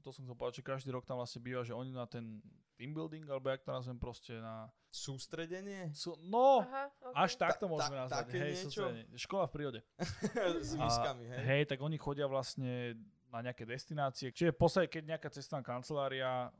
to 0.00 0.10
som 0.10 0.22
chcel 0.24 0.34
povedať, 0.34 0.62
že 0.62 0.64
každý 0.64 0.90
rok 0.90 1.04
tam 1.04 1.18
vlastne 1.18 1.38
býva, 1.38 1.60
že 1.60 1.74
oni 1.74 1.90
na 1.90 2.06
ten 2.06 2.38
team 2.74 2.90
building, 2.90 3.26
alebo 3.26 3.50
jak 3.50 3.62
to 3.62 3.70
nazvem 3.70 3.98
proste 3.98 4.34
na... 4.34 4.66
Sústredenie? 4.90 5.90
Sú, 5.90 6.14
no, 6.22 6.62
Aha, 6.62 6.90
okay. 7.02 7.14
až 7.20 7.30
takto 7.34 7.66
Ta- 7.66 7.70
môžeme 7.70 7.96
ta- 7.96 8.02
nazvať. 8.06 8.18
také 8.24 8.38
Hej, 8.40 8.54
sústredenie. 8.62 9.04
Škola 9.14 9.44
v 9.46 9.52
prírode. 9.52 9.80
S 10.62 10.74
miskami, 10.74 11.26
hej? 11.26 11.38
Hej, 11.44 11.62
tak 11.66 11.78
oni 11.78 11.98
chodia 11.98 12.26
vlastne 12.26 12.94
na 13.28 13.42
nejaké 13.42 13.62
destinácie. 13.62 14.30
Čiže 14.30 14.54
v 14.54 14.58
podstate, 14.58 14.86
keď 14.86 15.02
nejaká 15.12 15.28
cestovná 15.28 15.62
kancelária 15.62 16.54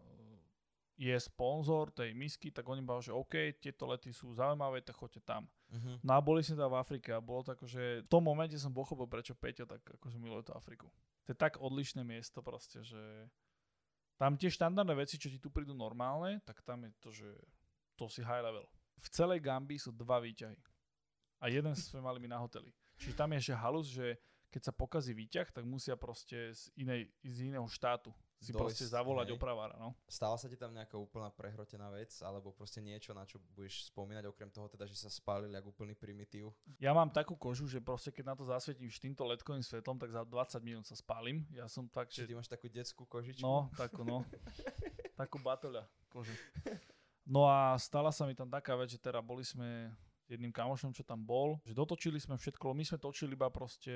je 0.95 1.15
sponzor 1.19 1.91
tej 1.91 2.15
misky, 2.15 2.55
tak 2.55 2.63
oni 2.71 2.79
povedia, 2.79 3.11
že 3.11 3.19
OK, 3.19 3.35
tieto 3.59 3.91
lety 3.91 4.15
sú 4.15 4.31
zaujímavé, 4.31 4.79
tak 4.87 4.95
choďte 4.95 5.27
tam. 5.27 5.51
Mhm. 5.75 6.07
No 6.07 6.11
a 6.15 6.21
boli 6.23 6.47
sme 6.47 6.55
tam 6.55 6.71
v 6.71 6.81
Afrike 6.81 7.11
a 7.11 7.19
bolo 7.19 7.43
to 7.43 7.59
akože, 7.59 8.07
v 8.07 8.11
tom 8.11 8.23
momente 8.23 8.55
som 8.55 8.71
pochopil, 8.71 9.11
prečo 9.11 9.35
Peťo 9.35 9.67
tak 9.67 9.83
akože 9.83 10.23
miluje 10.23 10.47
tú 10.47 10.55
Afriku. 10.55 10.87
To 11.27 11.35
je 11.35 11.39
tak 11.39 11.59
odlišné 11.59 12.07
miesto 12.07 12.45
proste, 12.47 12.85
že 12.87 13.27
tam 14.15 14.39
tie 14.39 14.47
štandardné 14.47 14.95
veci, 14.95 15.19
čo 15.19 15.27
ti 15.27 15.43
tu 15.43 15.51
prídu 15.51 15.75
normálne, 15.75 16.39
tak 16.47 16.63
tam 16.63 16.87
je 16.87 16.91
to, 17.03 17.11
že 17.11 17.29
to 17.99 18.07
si 18.07 18.23
high 18.23 18.45
level. 18.45 18.67
V 19.03 19.09
celej 19.11 19.43
Gambii 19.43 19.83
sú 19.83 19.91
dva 19.91 20.23
výťahy. 20.23 20.57
A 21.43 21.51
jeden 21.51 21.75
sme 21.75 22.01
mali 22.01 22.23
my 22.23 22.31
na 22.31 22.39
hoteli. 22.39 22.71
Čiže 22.95 23.19
tam 23.19 23.35
je 23.35 23.51
že 23.51 23.55
halus, 23.59 23.91
že 23.91 24.15
keď 24.55 24.71
sa 24.71 24.73
pokazí 24.73 25.11
výťah, 25.11 25.51
tak 25.51 25.67
musia 25.67 25.99
proste 25.99 26.55
z, 26.55 26.71
inej, 26.79 27.11
z 27.27 27.51
iného 27.51 27.67
štátu 27.67 28.15
si 28.45 28.53
Dojsť, 28.53 28.61
proste 28.61 28.85
zavolať 28.85 29.33
hej. 29.33 29.37
opravára. 29.41 29.75
No. 29.81 29.97
Stala 30.05 30.37
sa 30.37 30.47
ti 30.47 30.61
tam 30.61 30.77
nejaká 30.77 30.95
úplná 31.01 31.33
prehrotená 31.33 31.89
vec, 31.89 32.13
alebo 32.21 32.53
proste 32.53 32.85
niečo, 32.85 33.17
na 33.17 33.25
čo 33.25 33.41
budeš 33.57 33.89
spomínať, 33.89 34.29
okrem 34.29 34.53
toho 34.53 34.69
teda, 34.69 34.85
že 34.85 35.01
sa 35.01 35.09
spálili 35.09 35.57
ako 35.57 35.73
úplný 35.73 35.97
primitív? 35.97 36.53
Ja 36.77 36.93
mám 36.93 37.09
takú 37.09 37.35
kožu, 37.35 37.65
že 37.65 37.81
proste 37.81 38.13
keď 38.13 38.25
na 38.31 38.35
to 38.37 38.45
zasvietíš 38.45 39.01
týmto 39.01 39.25
ledkovým 39.25 39.65
svetlom, 39.65 39.97
tak 39.97 40.13
za 40.13 40.23
20 40.23 40.61
minút 40.61 40.85
sa 40.85 40.95
spálim. 40.95 41.49
Ja 41.51 41.65
som 41.67 41.89
tak, 41.89 42.13
Čiže 42.13 42.25
že... 42.25 42.29
ty 42.29 42.35
máš 42.37 42.51
takú 42.53 42.67
detskú 42.69 43.03
kožičku? 43.09 43.43
No, 43.43 43.73
takú 43.75 44.05
no. 44.05 44.23
takú 45.21 45.41
batoľa 45.41 45.89
kože. 46.13 46.35
No 47.25 47.49
a 47.49 47.73
stala 47.81 48.13
sa 48.13 48.29
mi 48.29 48.37
tam 48.37 48.53
taká 48.53 48.77
vec, 48.77 48.93
že 48.93 49.01
teda 49.01 49.25
boli 49.25 49.41
sme 49.41 49.89
s 50.25 50.33
jedným 50.33 50.51
kamošom, 50.51 50.91
čo 50.91 51.05
tam 51.05 51.21
bol, 51.21 51.61
že 51.63 51.77
dotočili 51.77 52.17
sme 52.17 52.35
všetko, 52.35 52.73
my 52.73 52.81
sme 52.83 52.97
točili 52.97 53.37
iba 53.37 53.53
proste 53.53 53.93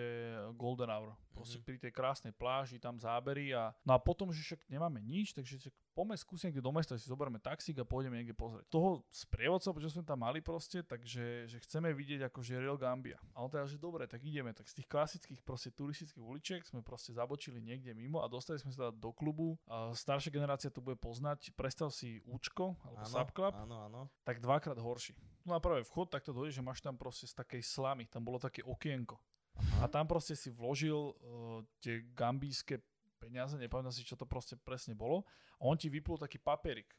Golden 0.54 0.92
Hour. 0.92 1.16
Proste 1.32 1.58
Mhm. 1.58 1.64
pri 1.64 1.76
tej 1.78 1.92
krásnej 1.92 2.32
pláži, 2.32 2.76
tam 2.76 3.00
zábery 3.00 3.56
a 3.56 3.72
no 3.82 3.94
a 3.94 3.98
potom, 3.98 4.28
že 4.28 4.42
však 4.42 4.68
nemáme 4.68 5.00
nič, 5.00 5.32
takže 5.32 5.56
však 5.56 5.74
poďme 5.94 6.14
skúsiť 6.14 6.44
niekde 6.50 6.62
do 6.62 6.70
mesta, 6.70 6.94
si 6.94 7.08
zoberieme 7.08 7.38
taxík 7.38 7.74
a 7.78 7.88
pôjdeme 7.88 8.14
niekde 8.14 8.30
pozrieť. 8.30 8.68
Toho 8.68 9.02
sprievodca, 9.10 9.74
čo 9.74 9.90
sme 9.90 10.04
tam 10.06 10.22
mali 10.22 10.38
proste, 10.38 10.82
takže 10.82 11.48
že 11.48 11.58
chceme 11.64 11.90
vidieť 11.90 12.30
akože 12.30 12.54
Real 12.54 12.78
Gambia. 12.78 13.18
A 13.34 13.42
on 13.42 13.50
teda, 13.50 13.66
že 13.66 13.80
dobre, 13.80 14.06
tak 14.06 14.22
ideme. 14.22 14.54
Tak 14.54 14.68
z 14.70 14.78
tých 14.78 14.88
klasických 14.88 15.40
proste 15.42 15.74
turistických 15.74 16.22
uličiek 16.22 16.62
sme 16.62 16.86
proste 16.86 17.10
zabočili 17.10 17.58
niekde 17.58 17.94
mimo 17.94 18.22
a 18.22 18.30
dostali 18.30 18.62
sme 18.62 18.70
sa 18.70 18.90
teda 18.90 18.92
do 18.94 19.10
klubu. 19.10 19.58
A 19.66 19.90
staršia 19.90 20.30
generácia 20.30 20.70
to 20.70 20.78
bude 20.78 20.98
poznať. 21.02 21.50
Predstav 21.56 21.90
si 21.90 22.22
Účko 22.26 22.78
alebo 22.86 23.02
áno, 23.02 23.10
Subclub 23.10 23.54
áno, 23.58 23.76
áno. 23.90 24.00
tak 24.22 24.38
dvakrát 24.38 24.78
horší. 24.78 25.18
No 25.48 25.56
na 25.56 25.64
prvé 25.64 25.80
vchod, 25.80 26.12
tak 26.12 26.20
to 26.20 26.36
dojde, 26.36 26.60
že 26.60 26.66
máš 26.66 26.84
tam 26.84 27.00
proste 27.00 27.24
z 27.24 27.32
takej 27.32 27.64
slamy, 27.64 28.04
tam 28.04 28.20
bolo 28.20 28.36
také 28.36 28.60
okienko. 28.60 29.16
A 29.80 29.88
tam 29.88 30.04
proste 30.04 30.36
si 30.36 30.52
vložil 30.52 30.92
uh, 30.92 31.64
tie 31.80 32.04
gambijské 32.12 32.84
peniaze, 33.16 33.56
nepamätám 33.56 33.96
si, 33.96 34.04
čo 34.04 34.12
to 34.12 34.28
proste 34.28 34.60
presne 34.60 34.92
bolo. 34.92 35.24
A 35.56 35.64
on 35.64 35.80
ti 35.80 35.88
vyplul 35.88 36.20
taký 36.20 36.36
papierik. 36.36 36.92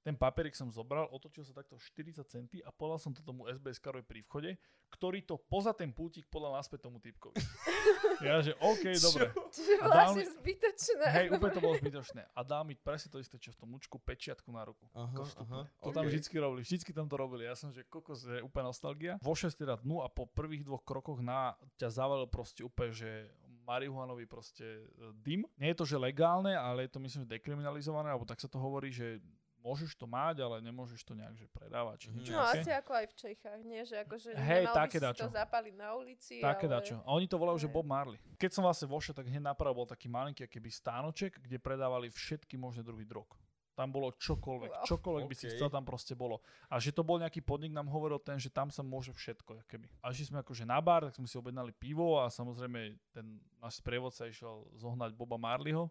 Ten 0.00 0.16
papierik 0.16 0.56
som 0.56 0.72
zobral, 0.72 1.04
otočil 1.12 1.44
sa 1.44 1.52
takto 1.52 1.76
40 1.76 2.24
centy 2.24 2.64
a 2.64 2.72
podal 2.72 2.96
som 2.96 3.12
to 3.12 3.20
tomu 3.20 3.44
SBS 3.52 3.76
karovi 3.76 4.00
pri 4.00 4.24
vchode, 4.24 4.56
ktorý 4.88 5.20
to 5.20 5.36
poza 5.36 5.76
ten 5.76 5.92
pútik 5.92 6.24
podal 6.32 6.56
naspäť 6.56 6.88
tomu 6.88 6.96
typkovi. 7.04 7.36
ja, 8.26 8.40
že 8.40 8.56
OK, 8.64 8.84
dobre. 8.96 9.28
Čiže 9.52 9.72
dal 9.76 9.92
vlastne 9.92 10.24
mi- 10.24 10.32
zbytočné. 10.40 11.04
Hej, 11.04 11.26
úplne 11.36 11.52
to 11.52 11.60
bolo 11.60 11.74
zbytočné. 11.76 12.22
A 12.32 12.40
dal 12.40 12.64
mi 12.64 12.72
presne 12.80 13.12
to 13.12 13.20
isté, 13.20 13.36
čo 13.36 13.52
v 13.52 13.60
tom 13.60 13.70
účku, 13.76 14.00
pečiatku 14.00 14.48
na 14.48 14.64
ruku. 14.64 14.88
Aha, 14.96 15.20
aha. 15.20 15.60
To 15.84 15.92
tam 15.92 16.08
okej. 16.08 16.16
vždycky 16.16 16.34
robili, 16.40 16.60
vždycky 16.64 16.90
tam 16.96 17.04
to 17.04 17.16
robili. 17.20 17.44
Ja 17.44 17.52
som, 17.52 17.68
že 17.68 17.84
kokos, 17.84 18.24
že 18.24 18.40
úplne 18.40 18.72
nostalgia. 18.72 19.20
Vo 19.20 19.36
6 19.36 19.52
teda 19.52 19.76
dnu 19.84 20.00
a 20.00 20.08
po 20.08 20.24
prvých 20.24 20.64
dvoch 20.64 20.80
krokoch 20.80 21.20
na 21.20 21.60
ťa 21.76 21.92
zavalil 21.92 22.24
proste 22.24 22.64
úplne, 22.64 22.96
že 22.96 23.28
marihuanový 23.70 24.26
proste 24.26 24.64
e, 24.64 25.14
dym. 25.22 25.46
Nie 25.54 25.70
je 25.70 25.78
to, 25.78 25.86
že 25.86 25.96
legálne, 26.00 26.50
ale 26.58 26.88
je 26.88 26.90
to 26.90 26.98
myslím, 26.98 27.22
že 27.22 27.38
dekriminalizované, 27.38 28.10
alebo 28.10 28.26
tak 28.26 28.42
sa 28.42 28.50
to 28.50 28.58
hovorí, 28.58 28.90
že 28.90 29.22
môžeš 29.60 29.92
to 29.94 30.04
mať, 30.04 30.40
ale 30.40 30.58
nemôžeš 30.60 31.00
to 31.00 31.12
nejak 31.12 31.32
že 31.34 31.46
predávať. 31.48 31.96
Či 31.96 32.06
Mhm. 32.06 32.16
niečo 32.16 32.32
No 32.32 32.40
také. 32.42 32.58
asi 32.58 32.70
ako 32.72 32.92
aj 32.92 33.06
v 33.06 33.14
Čechách, 33.14 33.60
nie? 33.62 33.80
Že 33.82 33.96
akože 34.02 34.28
nemal 34.34 34.74
také 34.74 34.96
by 34.96 35.00
si 35.00 35.06
dačo. 35.06 35.22
to 35.22 35.30
zapaliť 35.30 35.74
na 35.74 35.88
ulici, 35.94 36.34
Také 36.38 36.66
ale... 36.66 36.74
dačo. 36.74 36.94
A 37.00 37.10
oni 37.10 37.26
to 37.26 37.36
volajú, 37.36 37.58
že. 37.58 37.68
Bob 37.68 37.84
Marley. 37.84 38.18
Keď 38.34 38.50
som 38.50 38.62
vlastne 38.62 38.86
vošiel, 38.86 39.12
tak 39.12 39.24
hneď 39.24 39.44
napravo 39.46 39.76
bol 39.76 39.86
taký 39.86 40.06
malinký 40.06 40.44
keby 40.44 40.68
stánoček, 40.68 41.38
kde 41.38 41.56
predávali 41.56 42.08
všetky 42.08 42.56
možné 42.56 42.80
druhy 42.80 43.04
drog. 43.04 43.28
Tam 43.70 43.88
bolo 43.88 44.12
čokoľvek, 44.12 44.70
Wow. 44.74 44.84
čokoľvek 44.84 45.24
by 45.24 45.34
si 45.34 45.46
chcel, 45.48 45.70
tam 45.70 45.80
proste 45.82 46.12
bolo. 46.12 46.42
A 46.68 46.76
že 46.76 46.92
to 46.92 47.00
bol 47.00 47.16
nejaký 47.16 47.40
podnik, 47.40 47.72
nám 47.72 47.88
hovoril 47.88 48.18
ten, 48.18 48.36
že 48.36 48.50
tam 48.50 48.68
sa 48.68 48.82
môže 48.82 49.08
všetko, 49.10 49.64
keby. 49.64 49.88
A 50.02 50.12
išli 50.12 50.28
sme 50.28 50.42
akože 50.42 50.68
na 50.68 50.76
bar, 50.78 51.08
tak 51.08 51.16
sme 51.16 51.24
si 51.24 51.38
objednali 51.38 51.72
pivo 51.72 52.20
a 52.20 52.28
samozrejme 52.28 52.76
ten 53.08 53.40
náš 53.56 53.80
sprievodca 53.80 54.28
išiel 54.28 54.68
zohnať 54.76 55.16
Boba 55.16 55.40
Marleyho, 55.40 55.88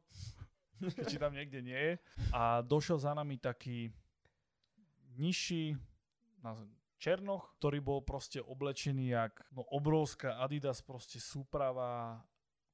či 1.09 1.15
tam 1.19 1.35
niekde 1.35 1.59
nie 1.61 1.77
je. 1.77 1.93
A 2.31 2.63
došiel 2.63 2.97
za 2.99 3.13
nami 3.13 3.39
taký 3.39 3.91
nižší, 5.19 5.75
Černoch, 6.99 7.55
ktorý 7.59 7.79
bol 7.79 7.99
proste 8.03 8.43
oblečený 8.43 9.15
jak 9.15 9.31
no, 9.55 9.63
obrovská 9.71 10.35
Adidas 10.43 10.83
proste 10.83 11.15
súprava, 11.15 12.19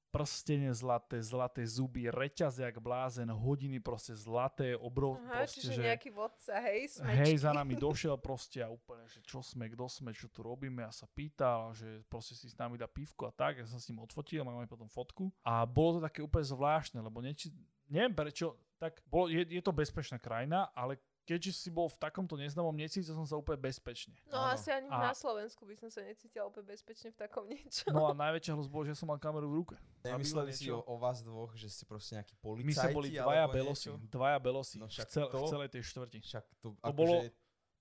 prstenie 0.09 0.71
zlaté, 0.71 1.19
zlaté 1.19 1.67
zuby, 1.67 2.07
reťaz 2.07 2.63
jak 2.63 2.79
blázen, 2.79 3.27
hodiny 3.27 3.83
proste 3.83 4.15
zlaté, 4.15 4.71
obrov, 4.71 5.19
Aha, 5.27 5.43
proste, 5.43 5.59
čiže 5.59 5.75
že 5.75 5.81
nejaký 5.91 6.09
vodca, 6.15 6.55
hej, 6.63 6.87
smečky. 6.95 7.19
hej, 7.19 7.33
za 7.43 7.51
nami 7.51 7.75
došiel 7.85 8.15
proste 8.15 8.63
a 8.63 8.71
úplne, 8.71 9.03
že 9.11 9.19
čo 9.27 9.43
sme, 9.43 9.67
kto 9.67 9.91
sme, 9.91 10.15
čo 10.15 10.31
tu 10.31 10.39
robíme 10.39 10.87
a 10.87 10.89
sa 10.95 11.03
pýtal, 11.03 11.75
že 11.75 12.01
proste 12.07 12.31
si 12.31 12.47
s 12.47 12.55
nami 12.55 12.79
dá 12.79 12.87
pivko 12.87 13.27
a 13.27 13.33
tak, 13.35 13.59
ja 13.59 13.67
som 13.67 13.75
s 13.75 13.91
ním 13.91 13.99
odfotil, 14.01 14.47
máme 14.47 14.65
potom 14.71 14.87
fotku 14.87 15.35
a 15.43 15.67
bolo 15.67 15.99
to 15.99 16.07
také 16.07 16.23
úplne 16.23 16.47
zvláštne, 16.47 17.03
lebo 17.03 17.19
neči, 17.19 17.51
neviem 17.87 18.11
prečo, 18.11 18.47
tak 18.75 18.99
bolo, 19.05 19.27
je, 19.27 19.45
je 19.45 19.59
to 19.59 19.71
bezpečná 19.71 20.15
krajina, 20.15 20.67
ale 20.71 20.95
keďže 21.23 21.57
si 21.57 21.69
bol 21.69 21.87
v 21.87 21.97
takomto 21.97 22.35
neznámom, 22.35 22.69
necítil 22.71 23.09
som 23.09 23.23
sa 23.23 23.33
úplne 23.33 23.57
bezpečne. 23.57 24.13
No 24.27 24.37
Áno. 24.37 24.53
asi 24.53 24.69
ani 24.69 24.85
A- 24.87 25.09
na 25.09 25.13
Slovensku 25.13 25.65
by 25.65 25.73
som 25.75 25.89
sa 25.89 26.01
necítila 26.01 26.45
úplne 26.45 26.67
bezpečne 26.67 27.09
v 27.09 27.17
takom 27.17 27.47
niečom. 27.47 27.89
No 27.89 28.05
a 28.05 28.13
najväčšia 28.13 28.53
hlúsť 28.53 28.69
bolo, 28.69 28.83
že 28.83 28.93
som 28.93 29.07
mal 29.07 29.17
kameru 29.17 29.47
v 29.47 29.55
ruke. 29.57 29.75
Nemysleli 30.03 30.53
si 30.53 30.69
o, 30.69 30.79
o 30.79 30.95
vás 30.95 31.19
dvoch, 31.19 31.49
že 31.51 31.65
ste 31.65 31.81
proste 31.83 32.13
nejakí 32.15 32.35
My 32.35 32.41
policajti 32.43 32.77
sme 32.77 32.93
boli 32.93 33.09
dvaja 33.09 33.45
belosi, 33.47 33.87
niečo? 33.89 34.05
dvaja 34.05 34.37
belosi 34.37 34.75
No 34.77 34.85
v, 34.85 34.93
cel, 35.01 35.25
v 35.25 35.31
to- 35.31 35.49
celej 35.49 35.69
tej 35.71 35.81
štvrti. 35.83 36.17
Však 36.21 36.43
to, 36.59 36.67
To 36.69 36.69
akože, 36.83 36.93
bolo- 36.93 37.21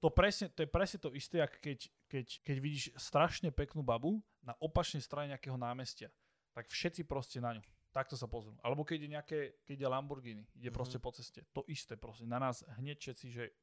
To, 0.00 0.08
presne, 0.10 0.46
to 0.48 0.60
je 0.60 0.68
presne 0.68 0.98
to 0.98 1.10
isté, 1.12 1.36
ako 1.38 1.56
keď, 1.58 1.78
keď, 2.06 2.26
keď 2.40 2.56
vidíš 2.60 2.84
strašne 2.94 3.48
peknú 3.50 3.80
babu 3.80 4.20
na 4.40 4.52
opačnej 4.54 5.00
strane 5.00 5.32
nejakého 5.32 5.56
námestia. 5.58 6.08
Tak 6.52 6.68
všetci 6.68 7.04
proste 7.04 7.40
na 7.40 7.56
ňu. 7.56 7.62
Takto 7.94 8.18
sa 8.18 8.26
pozrú. 8.26 8.58
Alebo 8.58 8.82
keď 8.82 8.98
je 9.00 9.08
nejaké, 9.08 9.38
keď 9.62 9.76
je 9.78 9.88
Lamborghini, 9.88 10.44
ide 10.52 10.68
Mhm. 10.68 10.74
proste 10.74 10.98
po 10.98 11.14
ceste. 11.14 11.46
To 11.54 11.62
isté 11.66 11.94
proste. 11.94 12.26
Na 12.26 12.36
nás 12.36 12.66
hneď 12.76 12.98
všetci, 12.98 13.26
že 13.30 13.54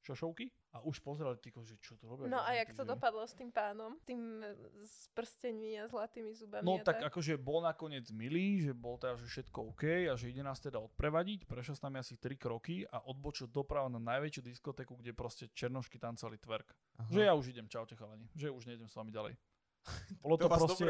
šošovky 0.00 0.46
a 0.72 0.80
už 0.80 1.00
pozerali 1.00 1.36
týko, 1.36 1.60
že 1.60 1.76
čo 1.76 1.98
to 1.98 2.06
robia. 2.06 2.28
No 2.28 2.38
a 2.38 2.54
jak 2.54 2.70
to 2.70 2.80
že- 2.80 2.88
dopadlo 2.88 3.26
s 3.26 3.34
tým 3.34 3.50
pánom? 3.50 3.98
Tým 4.06 4.40
e, 4.40 4.54
s 4.80 5.10
prstenmi 5.10 5.74
a 5.74 5.84
zlatými 5.84 6.32
zubami 6.32 6.64
No 6.64 6.76
a 6.76 6.80
tak 6.80 7.02
akože 7.02 7.36
bol 7.36 7.60
nakoniec 7.60 8.08
milý, 8.10 8.62
že 8.62 8.72
bol 8.72 8.96
teda, 8.96 9.16
že 9.16 9.26
všetko 9.26 9.58
OK 9.68 9.84
a 10.06 10.14
že 10.14 10.30
ide 10.30 10.40
nás 10.40 10.60
teda 10.60 10.78
odprevadiť. 10.78 11.44
Prešiel 11.44 11.74
s 11.74 11.82
nami 11.82 11.98
asi 11.98 12.14
3 12.14 12.36
kroky 12.36 12.86
a 12.86 13.02
odbočil 13.02 13.48
doprava 13.48 13.90
na 13.90 13.98
najväčšiu 13.98 14.42
diskotéku, 14.44 14.94
kde 14.94 15.12
proste 15.12 15.50
černošky 15.50 15.98
tancovali 15.98 16.38
twerk. 16.38 16.72
Aha. 16.96 17.10
Že 17.10 17.20
ja 17.22 17.32
už 17.34 17.48
idem, 17.48 17.66
čaute 17.66 17.92
chalani, 17.92 18.28
že 18.32 18.48
už 18.48 18.64
nejdem 18.64 18.86
s 18.86 18.94
vami 18.94 19.10
ďalej. 19.10 19.34
Bolo 20.22 20.36
to 20.36 20.44
to, 20.44 20.48
vás 20.48 20.60
proste, 20.60 20.84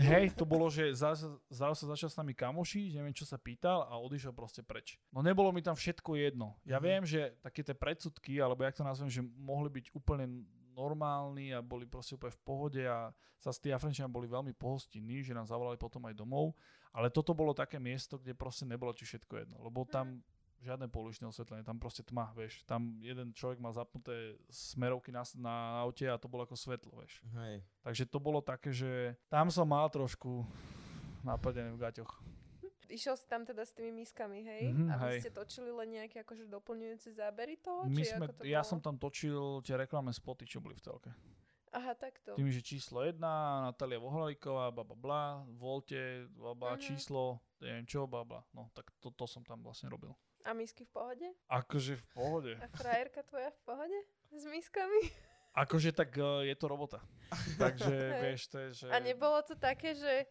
hej, 0.00 0.24
to 0.34 0.44
bolo, 0.44 0.66
že 0.68 0.92
zrazu 0.92 1.38
sa 1.50 1.86
začal 1.88 2.08
s 2.10 2.16
nami 2.16 2.32
kamoši, 2.32 2.94
neviem 2.94 3.12
čo 3.12 3.24
sa 3.24 3.36
pýtal 3.36 3.86
a 3.86 3.96
odišiel 3.96 4.32
proste 4.32 4.60
preč. 4.60 4.98
No 5.08 5.20
nebolo 5.20 5.50
mi 5.50 5.62
tam 5.62 5.74
všetko 5.74 6.16
jedno. 6.16 6.58
Ja 6.64 6.78
Mhm. 6.78 6.84
viem, 6.84 7.02
že 7.06 7.20
také 7.40 7.62
tie 7.62 7.74
predsudky, 7.74 8.38
alebo 8.38 8.62
jak 8.62 8.76
to 8.76 8.84
nazvem, 8.84 9.08
že 9.08 9.22
mohli 9.22 9.70
byť 9.70 9.94
úplne 9.94 10.44
normálni 10.74 11.54
a 11.54 11.62
boli 11.62 11.86
proste 11.86 12.18
úplne 12.18 12.34
v 12.34 12.42
pohode 12.42 12.82
a 12.82 13.14
zase 13.38 13.62
tí 13.62 13.68
Afrenčania 13.70 14.10
boli 14.10 14.26
veľmi 14.26 14.50
pohostinní, 14.52 15.22
že 15.22 15.30
nás 15.30 15.48
zavolali 15.48 15.78
potom 15.78 16.02
aj 16.10 16.18
domov. 16.18 16.50
Ale 16.90 17.10
toto 17.10 17.34
bolo 17.34 17.54
také 17.54 17.78
miesto, 17.78 18.18
kde 18.18 18.34
proste 18.34 18.66
nebolo 18.66 18.90
ti 18.90 19.02
všetko 19.06 19.32
jedno, 19.38 19.56
lebo 19.62 19.86
tam 19.86 20.18
žiadne 20.64 20.88
pouličné 20.88 21.28
osvetlenie, 21.28 21.60
tam 21.62 21.76
proste 21.76 22.00
tma, 22.00 22.32
vieš. 22.32 22.64
Tam 22.64 22.96
jeden 23.04 23.36
človek 23.36 23.60
mal 23.60 23.70
zapnuté 23.70 24.40
smerovky 24.48 25.12
na, 25.12 25.20
na 25.36 25.54
aute 25.84 26.08
a 26.08 26.16
to 26.16 26.24
bolo 26.26 26.48
ako 26.48 26.56
svetlo, 26.56 26.96
vieš. 26.98 27.20
Hej. 27.36 27.60
Takže 27.84 28.04
to 28.08 28.18
bolo 28.18 28.40
také, 28.40 28.72
že 28.72 29.12
tam 29.28 29.52
som 29.52 29.68
mal 29.68 29.92
trošku 29.92 30.42
napadený 31.20 31.76
v 31.76 31.80
gaťoch. 31.84 32.12
Išiel 32.84 33.16
si 33.16 33.26
tam 33.26 33.42
teda 33.42 33.64
s 33.64 33.72
tými 33.72 34.04
miskami, 34.04 34.44
hej? 34.44 34.70
Mhm, 34.70 34.86
a 34.88 34.94
vy 35.00 35.04
hej. 35.16 35.20
ste 35.24 35.32
točili 35.32 35.72
len 35.72 35.88
nejaké 36.00 36.20
akože 36.20 36.46
doplňujúce 36.46 37.16
zábery 37.16 37.56
toho? 37.58 37.88
My 37.88 38.00
či 38.00 38.12
sme, 38.12 38.28
ako 38.28 38.32
to 38.38 38.42
ja 38.44 38.60
bolo? 38.60 38.70
som 38.70 38.78
tam 38.80 38.96
točil 39.00 39.64
tie 39.64 39.74
reklamné 39.74 40.12
spoty, 40.12 40.44
čo 40.44 40.60
boli 40.60 40.76
v 40.76 40.84
telke. 40.84 41.10
Aha, 41.74 41.90
takto. 41.98 42.38
Tým, 42.38 42.46
že 42.54 42.62
číslo 42.62 43.02
1, 43.02 43.18
Natália 43.18 43.98
Vohlalíková, 43.98 44.70
bla 44.70 44.86
bla 44.86 44.94
bla, 44.94 45.22
volte, 45.58 46.30
bla 46.38 46.54
bla, 46.54 46.78
Mhm. 46.78 46.86
číslo, 46.86 47.42
neviem 47.58 47.82
čo, 47.82 48.06
bla 48.06 48.22
bla. 48.22 48.46
No, 48.54 48.70
tak 48.70 48.94
to, 49.02 49.10
to 49.10 49.26
som 49.26 49.42
tam 49.42 49.58
vlastne 49.58 49.90
robil. 49.90 50.14
A 50.44 50.52
misky 50.52 50.84
v 50.84 50.92
pohode? 50.92 51.28
Akože 51.48 51.96
v 51.96 52.04
pohode. 52.12 52.52
A 52.60 52.68
frajerka 52.68 53.24
tvoja 53.24 53.48
v 53.48 53.60
pohode? 53.64 53.98
S 54.28 54.44
miskami? 54.44 55.08
Akože 55.56 55.96
tak 55.96 56.12
uh, 56.20 56.44
je 56.44 56.52
to 56.52 56.66
robota. 56.68 57.00
Takže 57.62 57.94
vieš, 58.20 58.52
to 58.52 58.56
je, 58.60 58.68
že 58.84 58.86
A 58.92 59.00
nebolo 59.00 59.40
to 59.40 59.56
také, 59.56 59.96
že 59.96 60.28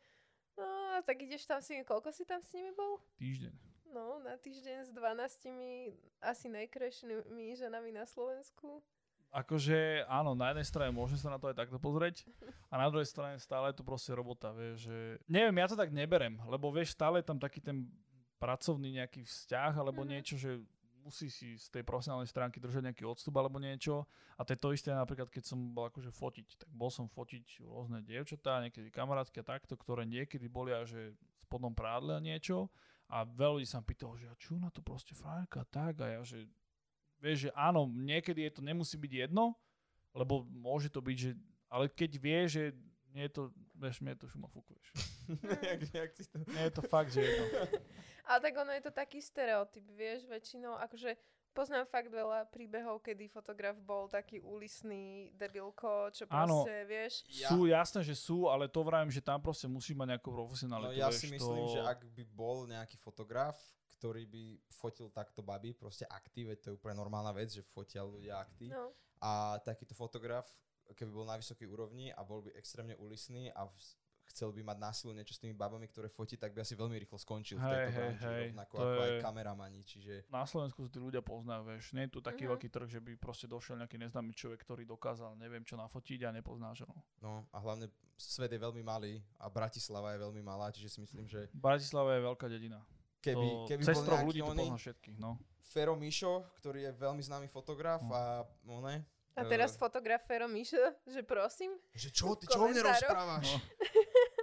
no, 0.53 1.01
tak 1.01 1.17
ideš 1.17 1.49
tam 1.49 1.57
s 1.57 1.73
nimi, 1.73 1.81
koľko 1.81 2.13
si 2.13 2.29
tam 2.29 2.45
s 2.45 2.53
nimi 2.53 2.69
bol? 2.77 3.01
týždeň. 3.17 3.53
No, 3.93 4.21
na 4.21 4.37
týždeň 4.37 4.89
s 4.89 4.91
12 4.93 5.97
asi 6.21 6.45
najkrajšími 6.49 7.45
ženami 7.57 7.93
na 7.93 8.05
Slovensku. 8.05 8.81
Akože 9.33 10.05
áno, 10.05 10.37
na 10.37 10.53
jednej 10.53 10.67
strane 10.69 10.91
môžem 10.93 11.17
sa 11.17 11.33
na 11.33 11.41
to 11.41 11.49
aj 11.49 11.57
takto 11.57 11.81
pozrieť 11.81 12.21
a 12.73 12.77
na 12.77 12.85
druhej 12.93 13.09
strane 13.09 13.41
stále 13.41 13.73
je 13.73 13.81
to 13.81 13.85
proste 13.85 14.13
robota, 14.13 14.53
vieš, 14.53 14.85
že... 14.85 14.97
Neviem, 15.25 15.57
ja 15.57 15.65
to 15.65 15.77
tak 15.77 15.89
neberem, 15.89 16.37
lebo 16.45 16.69
vieš, 16.69 16.93
stále 16.93 17.17
je 17.21 17.29
tam 17.33 17.41
taký 17.41 17.57
ten 17.57 17.89
pracovný 18.43 18.99
nejaký 18.99 19.23
vzťah 19.23 19.71
alebo 19.79 20.03
Mhm. 20.03 20.09
niečo, 20.11 20.35
že 20.35 20.59
musí 21.03 21.27
si 21.27 21.59
z 21.59 21.67
tej 21.67 21.83
profesionálnej 21.83 22.31
stránky 22.31 22.63
držať 22.63 22.87
nejaký 22.87 23.03
odstup 23.03 23.35
alebo 23.35 23.59
niečo. 23.59 24.07
A 24.39 24.47
to 24.47 24.55
je 24.55 24.59
to 24.59 24.71
isté 24.71 24.91
napríklad, 24.95 25.27
keď 25.27 25.43
som 25.51 25.59
bol 25.75 25.91
akože 25.91 26.11
fotiť, 26.11 26.47
tak 26.63 26.69
bol 26.71 26.87
som 26.87 27.11
fotiť 27.11 27.59
rôzne 27.67 27.99
dievčatá, 28.03 28.63
niekedy 28.63 28.87
kamarátky 28.87 29.43
a 29.43 29.49
takto, 29.59 29.75
ktoré 29.75 30.07
niekedy 30.07 30.47
boli 30.47 30.71
až 30.71 30.95
že 30.95 31.01
spodnom 31.43 31.75
prádle 31.75 32.15
a 32.15 32.23
niečo. 32.23 32.71
A 33.11 33.27
veľa 33.27 33.59
ľudí 33.59 33.67
sa 33.67 33.83
pýtalo, 33.83 34.15
že 34.15 34.31
a 34.31 34.35
čo 34.39 34.55
na 34.55 34.71
to 34.71 34.79
proste 34.79 35.11
frajerka, 35.11 35.67
tak? 35.67 35.99
A 36.01 36.07
ja, 36.17 36.21
že 36.23 36.47
vieš, 37.19 37.47
že 37.47 37.49
áno, 37.51 37.85
niekedy 37.91 38.47
je 38.47 38.51
to 38.57 38.61
nemusí 38.63 38.95
byť 38.95 39.27
jedno, 39.27 39.59
lebo 40.15 40.47
môže 40.47 40.87
to 40.87 41.03
byť, 41.03 41.17
že, 41.19 41.31
ale 41.67 41.91
keď 41.91 42.11
vie, 42.15 42.39
že 42.47 42.63
nie 43.13 43.29
je 43.29 43.31
to, 43.31 43.41
vieš, 43.77 44.01
mne 44.01 44.17
je 44.17 44.19
to 44.25 44.27
šuma 44.27 44.49
fúku, 44.49 44.73
vieš. 44.73 44.89
jak, 45.69 45.81
jak 45.93 46.11
si 46.17 46.25
to... 46.27 46.41
Nie 46.49 46.67
je 46.67 46.73
to 46.73 46.83
fakt, 46.83 47.13
že 47.13 47.21
jedno. 47.21 47.45
Ale 48.27 48.39
tak 48.41 48.53
ono 48.57 48.71
je 48.73 48.83
to 48.83 48.91
taký 48.91 49.19
stereotyp, 49.21 49.85
vieš, 49.93 50.25
väčšinou, 50.25 50.79
akože 50.81 51.13
poznám 51.53 51.85
fakt 51.85 52.09
veľa 52.09 52.49
príbehov, 52.49 53.05
kedy 53.05 53.29
fotograf 53.29 53.77
bol 53.77 54.09
taký 54.09 54.41
úlisný 54.41 55.29
debilko, 55.37 56.09
čo 56.09 56.25
Áno. 56.27 56.65
proste, 56.65 56.75
vieš. 56.89 57.13
Ja, 57.29 57.53
Sú, 57.53 57.69
jasné, 57.69 58.01
že 58.01 58.17
sú, 58.17 58.49
ale 58.49 58.65
to 58.65 58.81
vravím, 58.81 59.13
že 59.13 59.21
tam 59.21 59.37
proste 59.37 59.69
musí 59.69 59.93
mať 59.93 60.17
nejakú 60.17 60.33
no 60.33 60.37
profesionalitu, 60.43 60.97
ja 60.97 61.13
vieš, 61.13 61.21
si 61.21 61.27
myslím, 61.29 61.63
to... 61.69 61.73
že 61.77 61.81
ak 61.85 61.99
by 62.09 62.23
bol 62.33 62.65
nejaký 62.65 62.97
fotograf, 62.97 63.55
ktorý 64.01 64.27
by 64.27 64.43
fotil 64.67 65.07
takto 65.13 65.45
baby, 65.45 65.71
proste 65.71 66.03
akty, 66.09 66.43
veď 66.43 66.57
to 66.59 66.67
je 66.73 66.75
úplne 66.75 66.97
normálna 66.99 67.31
vec, 67.31 67.53
že 67.53 67.63
fotia 67.63 68.03
ľudia 68.03 68.41
akty. 68.41 68.67
No. 68.67 68.91
A 69.23 69.55
takýto 69.63 69.95
fotograf, 69.95 70.43
keby 70.93 71.11
bol 71.11 71.25
na 71.25 71.35
vysokej 71.35 71.65
úrovni 71.65 72.09
a 72.09 72.21
bol 72.21 72.41
by 72.41 72.53
extrémne 72.53 72.95
úlisný 72.95 73.49
a 73.49 73.65
v, 73.65 73.73
chcel 74.25 74.49
by 74.49 74.63
mať 74.63 74.77
násilu 74.79 75.11
niečo 75.11 75.33
s 75.33 75.39
tými 75.39 75.51
babami, 75.51 75.85
ktoré 75.85 76.07
fotí, 76.07 76.37
tak 76.37 76.51
by 76.51 76.61
asi 76.61 76.73
veľmi 76.73 76.95
rýchlo 76.97 77.17
skončil 77.17 77.57
v 77.57 77.61
Hej, 77.61 77.69
tejto 77.69 77.89
hej, 77.89 77.97
branži, 77.99 78.25
hej, 78.25 78.41
rovnako 78.47 78.73
to 78.73 78.81
ako 78.81 78.99
aj 78.99 79.11
je- 79.11 79.21
kameramani, 79.21 79.81
čiže 79.83 80.13
Na 80.27 80.43
Slovensku 80.43 80.87
tí 80.87 80.97
ľudia 80.97 81.19
poznajú, 81.19 81.61
vieš. 81.65 81.91
Nie 81.91 82.07
je 82.07 82.13
tu 82.13 82.19
taký 82.19 82.43
Mhm. 82.43 82.51
veľký 82.51 82.67
trh, 82.69 82.87
že 82.87 82.99
by 82.99 83.11
proste 83.15 83.45
došiel 83.45 83.75
nejaký 83.77 83.99
neznámy 83.99 84.31
človek, 84.31 84.59
ktorý 84.59 84.83
dokázal 84.85 85.35
neviem 85.35 85.61
čo 85.61 85.75
nafotiť 85.75 86.19
a 86.23 86.31
nepozná 86.31 86.71
ženu. 86.71 86.95
no 87.19 87.45
a 87.51 87.57
hlavne 87.59 87.91
svet 88.15 88.49
je 88.49 88.57
veľmi 88.57 88.81
malý 88.81 89.19
a 89.37 89.49
Bratislava 89.49 90.13
je 90.13 90.19
veľmi 90.19 90.41
malá, 90.41 90.71
čiže 90.71 90.87
si 90.87 90.99
myslím, 90.99 91.27
že 91.27 91.51
Bratislava 91.51 92.15
je 92.15 92.21
veľká 92.23 92.47
dedina. 92.47 92.79
keby, 93.19 93.39
to, 93.39 93.67
keby 93.67 93.83
cez 93.83 93.95
bol 93.95 94.03
troch 94.03 94.17
nejaký 94.17 94.27
ľudí 94.29 94.41
to 94.41 94.47
oný, 94.49 94.63
pozná 94.63 94.77
všetkých, 94.79 95.17
no. 95.17 95.31
Fero 95.63 95.95
Mišo, 95.95 96.33
ktorý 96.55 96.79
je 96.81 96.91
veľmi 96.93 97.21
známy 97.21 97.47
fotograf 97.47 97.99
No. 98.01 98.11
a 98.11 98.21
one, 98.67 98.99
A 99.33 99.41
teraz 99.43 99.73
Eh. 99.73 99.79
fotograf 99.79 100.21
Fero 100.23 100.45
Mišo, 100.45 100.77
že 101.03 101.21
prosím. 101.21 101.73
že 101.91 102.09
čo, 102.09 102.33
ty 102.33 102.45
čo 102.45 102.59
o 102.59 102.67
mne 102.67 102.81
rozprávaš? 102.83 103.49
No. 103.49 103.57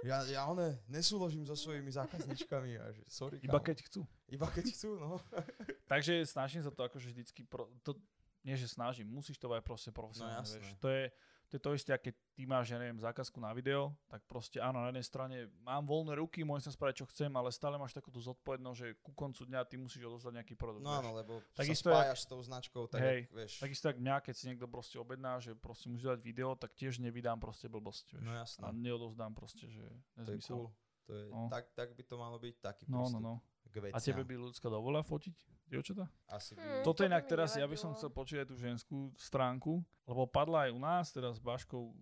Ja, 0.01 0.17
ja 0.25 0.41
one 0.45 0.81
nesúložím 0.85 1.43
so 1.43 1.53
svojimi 1.53 1.87
zákazničkami 1.87 2.71
a 2.75 2.89
že 2.89 3.01
sorry, 3.07 3.37
Iba 3.39 3.55
kámo. 3.55 3.67
keď 3.69 3.77
chcú. 3.85 4.01
Iba 4.27 4.47
keď 4.47 4.65
chcú, 4.67 4.97
no. 4.97 5.21
Takže 5.91 6.25
snažím 6.25 6.59
sa 6.59 6.69
to 6.69 6.81
akože 6.81 7.07
vždycky, 7.07 7.43
pro, 7.43 7.69
to, 7.81 7.95
nie 8.41 8.53
že 8.53 8.65
snažím, 8.65 9.07
musíš 9.07 9.37
to 9.37 9.47
aj 9.47 9.61
proste 9.61 9.91
profesionálne, 9.91 10.41
jasné. 10.41 10.57
vieš. 10.57 10.67
To 10.79 10.87
je, 10.89 11.03
to 11.51 11.59
je 11.59 11.63
to 11.67 11.71
isté, 11.75 11.91
keď 11.91 12.15
ty 12.31 12.47
máš, 12.47 12.71
ja 12.71 12.79
neviem, 12.79 12.95
zákazku 12.95 13.35
na 13.37 13.51
video, 13.51 13.91
tak 14.07 14.23
proste 14.23 14.63
áno, 14.63 14.79
na 14.79 14.87
jednej 14.87 15.03
strane 15.03 15.37
mám 15.59 15.83
voľné 15.83 16.15
ruky, 16.15 16.47
môžem 16.47 16.71
sa 16.71 16.73
spraviť, 16.73 17.03
čo 17.03 17.05
chcem, 17.11 17.27
ale 17.35 17.51
stále 17.51 17.75
máš 17.75 17.91
takúto 17.91 18.23
zodpovednosť, 18.23 18.77
že 18.79 18.87
ku 19.03 19.11
koncu 19.11 19.43
dňa 19.43 19.67
ty 19.67 19.75
musíš 19.75 20.07
odozdať 20.07 20.39
nejaký 20.39 20.55
produkt. 20.55 20.87
No 20.87 20.95
áno, 20.95 21.11
lebo 21.11 21.43
Takisto 21.51 21.91
sa 21.91 22.07
spájaš 22.07 22.23
s 22.23 22.27
tou 22.31 22.39
značkou, 22.39 22.87
tak 22.87 23.03
Hej, 23.03 23.19
vieš. 23.35 23.59
Takisto 23.59 23.91
tak 23.91 23.99
mňa, 23.99 24.15
keď 24.23 24.33
si 24.33 24.43
niekto 24.47 24.65
proste 24.71 24.95
objedná, 24.95 25.43
že 25.43 25.51
proste 25.53 25.91
musí 25.91 26.07
dať 26.07 26.23
video, 26.23 26.55
tak 26.55 26.71
tiež 26.71 27.03
nevydám 27.03 27.35
proste 27.43 27.67
blbosť, 27.67 28.15
vieš. 28.15 28.23
No 28.23 28.31
jasné. 28.31 28.61
A 28.63 28.71
neodozdám 28.71 29.35
proste, 29.35 29.67
že 29.67 29.83
To 30.15 30.23
je 30.23 30.39
nezmysel. 30.39 30.55
cool. 30.55 30.67
To 31.05 31.11
je, 31.11 31.23
No. 31.27 31.51
tak, 31.51 31.67
tak 31.75 31.91
by 31.99 32.03
to 32.07 32.15
malo 32.15 32.39
byť 32.39 32.55
taký 32.63 32.83
No, 32.87 33.11
no, 33.11 33.19
no. 33.19 33.33
k 33.67 33.75
veciam. 33.83 33.97
A 33.97 33.99
tebe 33.99 34.23
by 34.23 34.39
ľudská 34.39 34.71
dovolila 34.71 35.03
fotiť, 35.03 35.35
dievčatá? 35.71 36.05
Asi 36.27 36.53
by... 36.53 36.59
Hmm. 36.59 36.83
Toto 36.83 37.01
to 37.01 37.07
inak 37.07 37.23
mi 37.23 37.29
teraz, 37.31 37.55
ja 37.55 37.63
by 37.63 37.77
som 37.79 37.95
nevadilo. 37.95 37.97
chcel 37.97 38.09
počuť 38.11 38.37
aj 38.43 38.47
tú 38.51 38.55
ženskú 38.59 38.97
stránku, 39.15 39.71
lebo 40.05 40.27
padla 40.27 40.67
aj 40.67 40.71
u 40.75 40.79
nás, 40.83 41.05
teraz 41.15 41.39
s 41.39 41.41
Baškou 41.41 41.95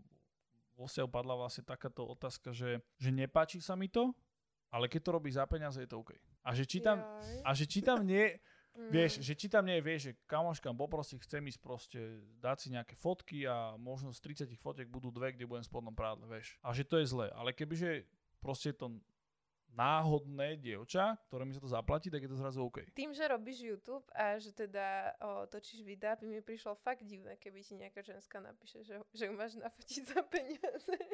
vo 0.80 0.88
padla 1.12 1.36
vlastne 1.36 1.62
takáto 1.68 2.08
otázka, 2.08 2.56
že, 2.56 2.80
že 2.96 3.10
nepáči 3.12 3.60
sa 3.60 3.76
mi 3.76 3.92
to, 3.92 4.16
ale 4.72 4.88
keď 4.88 5.02
to 5.06 5.12
robí 5.12 5.30
za 5.30 5.44
peniaze, 5.44 5.76
je 5.78 5.90
to 5.92 6.00
OK. 6.00 6.16
A 6.42 6.56
že 6.56 6.64
či 6.64 6.80
tam, 6.80 7.04
Jaj. 7.04 7.42
a 7.44 7.50
že 7.52 7.66
či 7.68 7.80
tam 7.84 8.02
nie, 8.08 8.40
Mm. 8.80 8.96
vieš, 8.96 9.20
že 9.20 9.34
či 9.36 9.52
tam 9.52 9.66
nie, 9.68 9.82
vieš, 9.84 10.02
že 10.08 10.12
kamoška 10.30 10.72
poprosí, 10.72 11.20
chcem 11.20 11.42
ísť 11.52 11.60
proste 11.60 12.00
dať 12.40 12.58
si 12.64 12.68
nejaké 12.72 12.96
fotky 12.96 13.44
a 13.44 13.76
možno 13.76 14.14
z 14.16 14.22
30 14.24 14.56
fotiek 14.56 14.88
budú 14.88 15.12
dve, 15.12 15.34
kde 15.36 15.50
budem 15.50 15.66
v 15.66 15.70
spodnom 15.74 15.92
prádle, 15.92 16.30
vieš. 16.30 16.56
A 16.64 16.72
že 16.72 16.88
to 16.88 17.02
je 17.02 17.10
zlé. 17.10 17.28
Ale 17.34 17.52
kebyže 17.52 18.08
proste 18.40 18.72
je 18.72 18.78
to 18.80 18.88
náhodné 19.74 20.58
dievča, 20.60 21.18
ktoré 21.30 21.46
mi 21.46 21.54
sa 21.56 21.62
to 21.62 21.70
zaplatí, 21.70 22.10
tak 22.12 22.26
je 22.26 22.32
to 22.32 22.38
zrazu 22.38 22.60
OK. 22.66 22.90
Tým, 22.94 23.14
že 23.14 23.26
robíš 23.30 23.64
YouTube 23.64 24.06
a 24.12 24.36
že 24.38 24.52
teda 24.52 25.16
o, 25.22 25.46
točíš 25.48 25.86
videá, 25.86 26.18
by 26.18 26.26
mi 26.26 26.42
prišlo 26.42 26.76
fakt 26.80 27.06
divné, 27.06 27.38
keby 27.38 27.62
ti 27.62 27.78
nejaká 27.78 28.02
ženská 28.02 28.42
napíše, 28.44 28.84
že, 28.84 29.00
že 29.14 29.30
ju 29.30 29.34
máš 29.34 29.56
nafotiť 29.60 30.02
za 30.10 30.22
peniaze. 30.26 30.98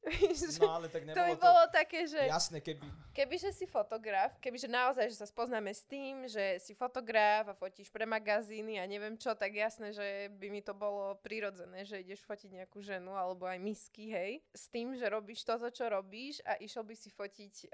Že 0.00 0.64
No 0.64 0.80
ale 0.80 0.88
tak 0.88 1.04
to 1.04 1.12
by 1.12 1.12
nebolo 1.12 1.36
to... 1.36 1.44
bolo 1.44 1.64
také, 1.68 2.08
že 2.08 2.16
Jasné, 2.24 2.64
keby... 2.64 2.88
kebyže 3.12 3.52
si 3.52 3.68
fotograf, 3.68 4.32
kebyže 4.40 4.64
naozaj, 4.64 5.12
že 5.12 5.20
sa 5.20 5.28
spoznáme 5.28 5.68
s 5.68 5.84
tým, 5.84 6.24
že 6.24 6.56
si 6.56 6.72
fotograf 6.72 7.52
a 7.52 7.52
fotíš 7.52 7.92
pre 7.92 8.08
magazíny 8.08 8.80
a 8.80 8.88
neviem 8.88 9.20
čo, 9.20 9.36
tak 9.36 9.52
jasné, 9.52 9.92
že 9.92 10.32
by 10.40 10.48
mi 10.48 10.64
to 10.64 10.72
bolo 10.72 11.20
prirodzené, 11.20 11.84
že 11.84 12.00
ideš 12.00 12.24
fotiť 12.24 12.64
nejakú 12.64 12.80
ženu 12.80 13.12
alebo 13.12 13.44
aj 13.44 13.60
misky, 13.60 14.08
hej. 14.08 14.40
S 14.56 14.72
tým, 14.72 14.96
že 14.96 15.04
robíš 15.04 15.44
toto, 15.44 15.68
čo 15.68 15.84
robíš 15.92 16.40
a 16.48 16.56
išiel 16.56 16.80
by 16.80 16.96
si 16.96 17.12
fotiť 17.12 17.68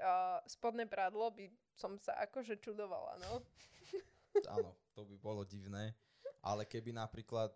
spodné 0.47 0.85
prádlo, 0.85 1.31
by 1.33 1.49
som 1.73 1.97
sa 2.01 2.17
akože 2.25 2.59
čudovala, 2.61 3.17
no. 3.21 3.41
Áno, 4.55 4.73
to 4.93 5.05
by 5.05 5.15
bolo 5.17 5.41
divné. 5.45 5.93
Ale 6.45 6.63
keby 6.63 6.93
napríklad 6.93 7.51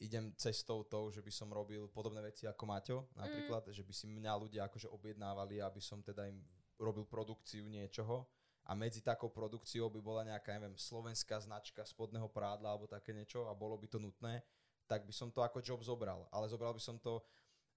idem 0.00 0.32
cestou 0.36 0.84
tou, 0.84 1.08
že 1.08 1.24
by 1.24 1.32
som 1.32 1.48
robil 1.48 1.88
podobné 1.88 2.20
veci 2.20 2.44
ako 2.44 2.64
Maťo, 2.68 2.98
napríklad, 3.16 3.72
že 3.72 3.80
by 3.80 3.92
si 3.96 4.04
mňa 4.08 4.32
ľudia 4.36 4.68
akože 4.68 4.92
objednávali, 4.92 5.64
aby 5.64 5.80
som 5.80 6.04
teda 6.04 6.28
im 6.28 6.40
robil 6.76 7.08
produkciu 7.08 7.64
niečoho 7.64 8.28
a 8.66 8.74
medzi 8.74 9.00
takou 9.00 9.32
produkciou 9.32 9.88
by 9.88 10.00
bola 10.02 10.26
nejaká, 10.26 10.58
neviem, 10.58 10.76
slovenská 10.76 11.40
značka 11.40 11.86
spodného 11.86 12.28
prádla 12.28 12.74
alebo 12.74 12.90
také 12.90 13.14
niečo 13.14 13.48
a 13.48 13.56
bolo 13.56 13.78
by 13.78 13.86
to 13.88 13.96
nutné, 13.96 14.42
tak 14.84 15.06
by 15.06 15.14
som 15.14 15.32
to 15.32 15.40
ako 15.40 15.62
job 15.62 15.80
zobral. 15.80 16.28
Ale 16.34 16.50
zobral 16.50 16.74
by 16.74 16.82
som 16.82 16.98
to 16.98 17.22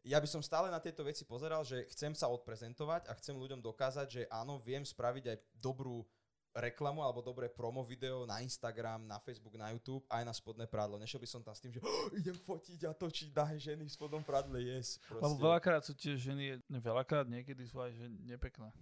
ja 0.04 0.18
by 0.18 0.28
som 0.28 0.40
stále 0.40 0.72
na 0.72 0.80
tieto 0.80 1.04
veci 1.04 1.28
pozeral, 1.28 1.68
že 1.68 1.84
chcem 1.92 2.16
sa 2.16 2.32
odprezentovať 2.32 3.12
a 3.12 3.14
chcem 3.20 3.36
ľuďom 3.36 3.60
dokázať, 3.60 4.08
že 4.08 4.22
áno, 4.32 4.60
viem 4.60 4.84
spraviť 4.84 5.26
aj 5.28 5.38
dobrú 5.60 6.08
reklamu 6.56 7.06
alebo 7.06 7.22
dobré 7.22 7.46
promo 7.46 7.86
video 7.86 8.26
na 8.26 8.42
Instagram, 8.42 9.06
na 9.06 9.22
Facebook, 9.22 9.54
na 9.54 9.70
YouTube 9.70 10.02
aj 10.10 10.26
na 10.26 10.34
spodné 10.34 10.66
prádlo. 10.66 10.98
Nešiel 10.98 11.22
by 11.22 11.30
som 11.30 11.42
tam 11.46 11.54
s 11.54 11.62
tým, 11.62 11.78
že 11.78 11.82
oh, 11.84 12.10
idem 12.18 12.34
fotiť 12.34 12.90
a 12.90 12.92
točiť 12.98 13.30
daj 13.30 13.56
ženy 13.62 13.86
v 13.86 13.92
spodnom 13.94 14.26
prádle, 14.26 14.58
yes. 14.60 14.98
Lebo 15.14 15.38
Proste. 15.38 15.44
veľakrát 15.46 15.82
sú 15.86 15.94
tie 15.94 16.18
ženy, 16.18 16.58
veľakrát 16.68 17.30
niekedy 17.30 17.64
sú 17.70 17.78
aj 17.80 17.94
že 17.94 18.10
nepekné. 18.26 18.74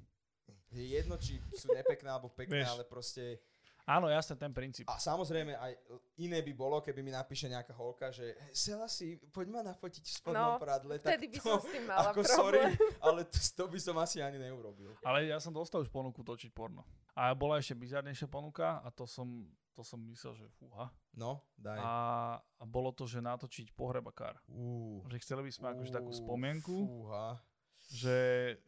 Je 0.72 0.84
jedno, 0.96 1.16
či 1.20 1.40
sú 1.56 1.72
nepekné 1.72 2.08
alebo 2.08 2.32
pekné, 2.32 2.64
Vieš. 2.64 2.72
ale 2.72 2.84
proste... 2.88 3.40
Áno, 3.88 4.12
jasne, 4.12 4.36
ten 4.36 4.52
princíp. 4.52 4.84
A 4.92 5.00
samozrejme 5.00 5.56
aj 5.56 5.72
iné 6.20 6.44
by 6.44 6.52
bolo, 6.52 6.84
keby 6.84 7.00
mi 7.00 7.08
napíše 7.08 7.48
nejaká 7.48 7.72
holka, 7.72 8.12
že 8.12 8.36
Sela 8.52 8.92
si, 8.92 9.16
poď 9.32 9.48
ma 9.48 9.62
nafotiť 9.64 10.04
v 10.04 10.12
spodnom 10.12 10.56
No, 10.56 10.60
prádle. 10.60 11.00
Vtedy 11.00 11.32
by 11.32 11.38
to, 11.40 11.48
som 11.48 11.60
s 11.64 11.68
tým 11.72 11.84
mala 11.88 12.12
ako 12.12 12.20
problém. 12.20 12.36
sorry, 12.36 12.62
ale 13.00 13.20
to, 13.32 13.40
to 13.40 13.64
by 13.72 13.80
som 13.80 13.96
asi 13.96 14.20
ani 14.20 14.36
neurobil. 14.38 14.92
Ale 15.08 15.32
ja 15.32 15.40
som 15.40 15.56
dostal 15.56 15.80
už 15.80 15.88
ponuku 15.88 16.20
točiť 16.20 16.52
porno. 16.52 16.84
A 17.16 17.32
bola 17.32 17.64
ešte 17.64 17.80
bizarnejšia 17.80 18.28
ponuka 18.28 18.84
a 18.84 18.92
to 18.92 19.08
som, 19.08 19.48
to 19.72 19.88
som 19.88 20.04
myslel, 20.12 20.36
že 20.36 20.52
fúha. 20.60 20.92
No, 21.16 21.48
daj. 21.56 21.80
A, 21.80 21.94
a 22.44 22.64
bolo 22.68 22.92
to, 22.92 23.08
že 23.08 23.24
natočiť 23.24 23.72
pohrebakár. 23.72 24.36
Ú, 24.52 25.00
Že 25.08 25.18
chceli 25.24 25.42
by 25.48 25.52
sme 25.56 25.68
akože 25.72 25.96
takú 25.96 26.12
spomienku, 26.12 26.76
Fúha, 26.86 27.40
že 27.90 28.16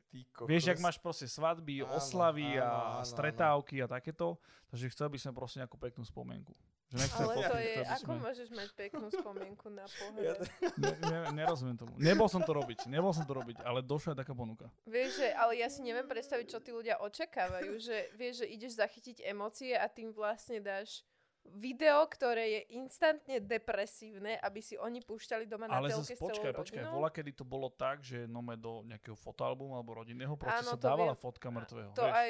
ty 0.10 0.24
vieš, 0.46 0.68
jak 0.68 0.80
máš 0.80 0.98
proste 0.98 1.26
svadby, 1.26 1.82
Áno, 1.82 1.96
oslavy 1.96 2.56
áno, 2.56 2.60
a 2.60 2.68
áno, 2.68 2.98
áno. 2.98 3.06
stretávky 3.06 3.76
a 3.80 3.88
takéto, 3.88 4.40
takže 4.68 4.90
chcel 4.90 5.08
by 5.08 5.18
som 5.18 5.32
proste 5.32 5.60
nejakú 5.60 5.76
peknú 5.76 6.02
spomienku. 6.02 6.56
Že 6.90 6.98
Ale 6.98 7.06
to 7.06 7.22
fotky, 7.30 7.62
je, 7.62 7.74
ako 7.86 8.02
sme- 8.10 8.24
môžeš 8.24 8.48
mať 8.50 8.70
peknú 8.74 9.08
spomienku 9.12 9.68
na 9.70 9.86
Ja 9.86 9.94
pohľad? 9.94 10.38
to- 10.42 10.50
Ne, 10.76 10.92
ne, 11.04 11.18
nerozumiem 11.36 11.78
tomu. 11.78 11.94
Nebol 11.96 12.26
som 12.26 12.42
to 12.42 12.50
robiť, 12.52 12.88
nebol 12.88 13.14
som 13.14 13.22
to 13.22 13.34
robiť, 13.36 13.62
ale 13.62 13.86
došla 13.86 14.18
taká 14.18 14.34
ponuka. 14.34 14.66
Vieš, 14.84 15.22
že, 15.22 15.30
ale 15.32 15.54
ja 15.56 15.70
si 15.70 15.86
neviem 15.86 16.04
predstaviť, 16.04 16.46
čo 16.48 16.58
tí 16.58 16.72
ľudia 16.72 16.98
očakávajú, 16.98 17.78
že 17.78 18.10
vieš, 18.16 18.42
že 18.42 18.48
ideš 18.50 18.74
zachytiť 18.74 19.22
emócie 19.22 19.78
a 19.78 19.86
tým 19.86 20.10
vlastne 20.10 20.58
dáš 20.58 21.06
video, 21.52 22.06
ktoré 22.06 22.46
je 22.52 22.62
instantne 22.76 23.40
depresívne, 23.40 24.38
aby 24.38 24.60
si 24.60 24.76
oni 24.76 25.00
púšťali 25.00 25.46
doma 25.46 25.66
na 25.66 25.78
Ale 25.78 25.90
telke 25.90 26.06
zase 26.06 26.14
s 26.14 26.22
počkaj, 26.22 26.52
počkaj, 26.52 26.84
rodinou. 26.84 26.96
bola 26.96 27.10
kedy 27.10 27.32
to 27.32 27.44
bolo 27.44 27.68
tak, 27.68 28.02
že 28.02 28.26
nome 28.26 28.54
do 28.54 28.84
nejakého 28.84 29.14
fotoalbumu 29.14 29.74
alebo 29.74 29.98
rodinného 29.98 30.34
proste 30.34 30.62
Áno, 30.62 30.74
sa 30.74 30.80
dávala 30.80 31.14
viem. 31.14 31.22
fotka 31.22 31.48
mŕtvého. 31.48 31.92
To 31.94 32.04
vieš. 32.04 32.14
aj, 32.14 32.30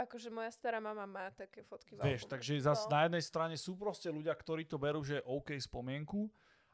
akože 0.00 0.28
moja 0.28 0.50
stará 0.50 0.78
mama 0.78 1.04
má 1.04 1.26
také 1.30 1.62
fotky 1.62 1.94
v 1.94 2.04
Vieš, 2.04 2.22
albume. 2.24 2.32
takže 2.32 2.52
zase 2.60 2.84
No. 2.84 2.92
na 2.92 3.00
jednej 3.04 3.24
strane 3.24 3.54
sú 3.54 3.72
proste 3.74 4.08
ľudia, 4.08 4.32
ktorí 4.32 4.62
to 4.64 4.76
berú, 4.76 5.00
že 5.00 5.18
OK 5.22 5.54
spomienku, 5.54 6.30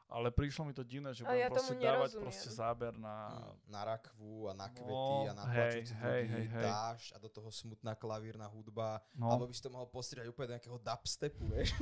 ale 0.07 0.27
prišlo 0.29 0.63
mi 0.63 0.71
to 0.71 0.81
divné, 0.81 1.11
že 1.11 1.21
budem 1.21 1.35
ja 1.37 1.47
proste 1.47 1.75
dávať 1.75 2.11
proste 2.15 2.49
záber 2.49 2.95
na... 2.95 3.27
na 3.65 3.81
rakvu 3.83 4.47
a 4.47 4.53
na 4.53 4.67
kvety 4.67 4.87
No, 4.87 5.27
a 5.27 5.33
na 5.33 5.45
hej, 5.49 5.83
plačúcich 5.83 5.99
hej, 5.99 6.23
hej, 6.25 6.45
hej. 6.47 6.63
dáš 6.63 7.01
a 7.11 7.17
do 7.17 7.27
toho 7.27 7.49
smutná 7.49 7.91
klavírna 7.91 8.47
hudba. 8.47 9.03
No, 9.13 9.27
Alebo 9.29 9.45
by 9.45 9.53
si 9.53 9.59
to 9.59 9.69
mohol 9.69 9.85
postriať 9.85 10.25
úplne 10.25 10.47
do 10.47 10.53
nejakého 10.55 10.79
dubstepu, 10.79 11.43
vieš. 11.49 11.75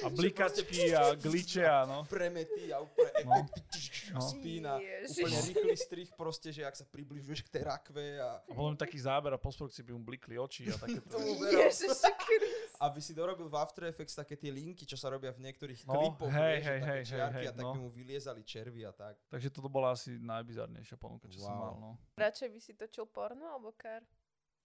a 0.00 0.08
blikačky 0.18 0.90
a 0.90 1.12
gliče 1.12 1.62
a 1.62 1.84
no. 1.84 2.04
Premety 2.04 2.68
a 2.68 2.80
úplne 2.80 3.10
No. 3.22 3.44
No. 4.12 4.20
spína. 4.20 4.80
Ježiš. 4.80 5.20
Úplne 5.20 5.38
rýchly 5.46 5.76
strih 5.76 6.08
proste, 6.10 6.48
že 6.50 6.62
ak 6.62 6.74
sa 6.74 6.84
približuješ 6.84 7.44
k 7.44 7.52
tej 7.52 7.62
rakve 7.64 8.16
a 8.16 8.40
A 8.40 8.50
potom 8.50 8.74
taký 8.74 8.96
záber 8.96 9.30
a 9.30 9.38
postprodukcii 9.38 9.84
by 9.84 9.92
mu 9.92 10.02
blikli 10.02 10.34
oči 10.34 10.66
a 10.66 10.76
takéto. 10.76 11.06
tomu 11.12 11.36
Kriste. 12.82 12.90
Aby 12.90 12.98
si 12.98 13.12
dorobil 13.14 13.46
v 13.46 13.54
After 13.54 13.86
Effects 13.86 14.18
také 14.18 14.34
tie 14.34 14.50
linky, 14.50 14.82
čo 14.82 14.98
sa 14.98 15.06
robia 15.06 15.30
v 15.30 15.38
niektorých 15.40 15.86
No, 15.86 15.94
klipoch, 15.94 16.34
hej, 16.34 16.58
vieš, 16.58 16.66
hej, 16.66 16.78
také 16.82 16.90
hej, 16.90 17.02
čiarky 17.06 17.38
hej, 17.38 17.46
a 17.46 17.52
tak 17.54 17.62
no. 17.62 17.72
by 17.72 17.78
mu 17.78 17.90
vyliezali 17.90 18.42
červy 18.42 18.82
a 18.82 18.92
tak. 18.92 19.14
Takže 19.30 19.48
toto 19.48 19.70
bola 19.70 19.94
asi 19.94 20.18
najbizarnejšia 20.18 20.96
ponuka, 20.98 21.30
čo 21.30 21.38
som 21.38 21.54
Wow. 21.54 21.62
mal. 21.62 21.74
No. 21.78 21.90
Radšej 22.18 22.48
by 22.50 22.58
si 22.58 22.72
točil 22.74 23.06
porno 23.06 23.46
alebo 23.46 23.70
kar? 23.72 24.02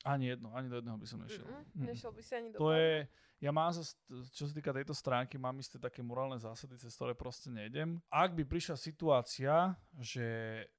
Ani 0.07 0.27
jedno, 0.29 0.55
ani 0.55 0.67
do 0.67 0.75
jedného 0.75 0.95
by 0.95 1.05
som 1.05 1.19
nešiel. 1.19 1.43
Mm-mm, 1.43 1.75
Mm. 1.75 1.85
Nešiel 1.85 2.11
by 2.11 2.21
si 2.21 2.31
ani 2.33 2.47
do 2.49 2.57
To 2.57 2.71
je, 2.71 3.07
ja 3.37 3.51
mám 3.51 3.69
čo 4.31 4.43
sa 4.43 4.53
týka 4.55 4.71
tejto 4.71 4.93
stránky, 4.93 5.35
mám 5.35 5.53
isté 5.57 5.77
také 5.77 6.01
morálne 6.01 6.35
zásady, 6.35 6.73
cez 6.75 6.89
ktoré 6.91 7.13
proste 7.13 7.49
nejdem. 7.49 8.01
Ak 8.07 8.31
by 8.31 8.43
prišla 8.43 8.73
situácia, 8.73 9.75
že 9.93 10.25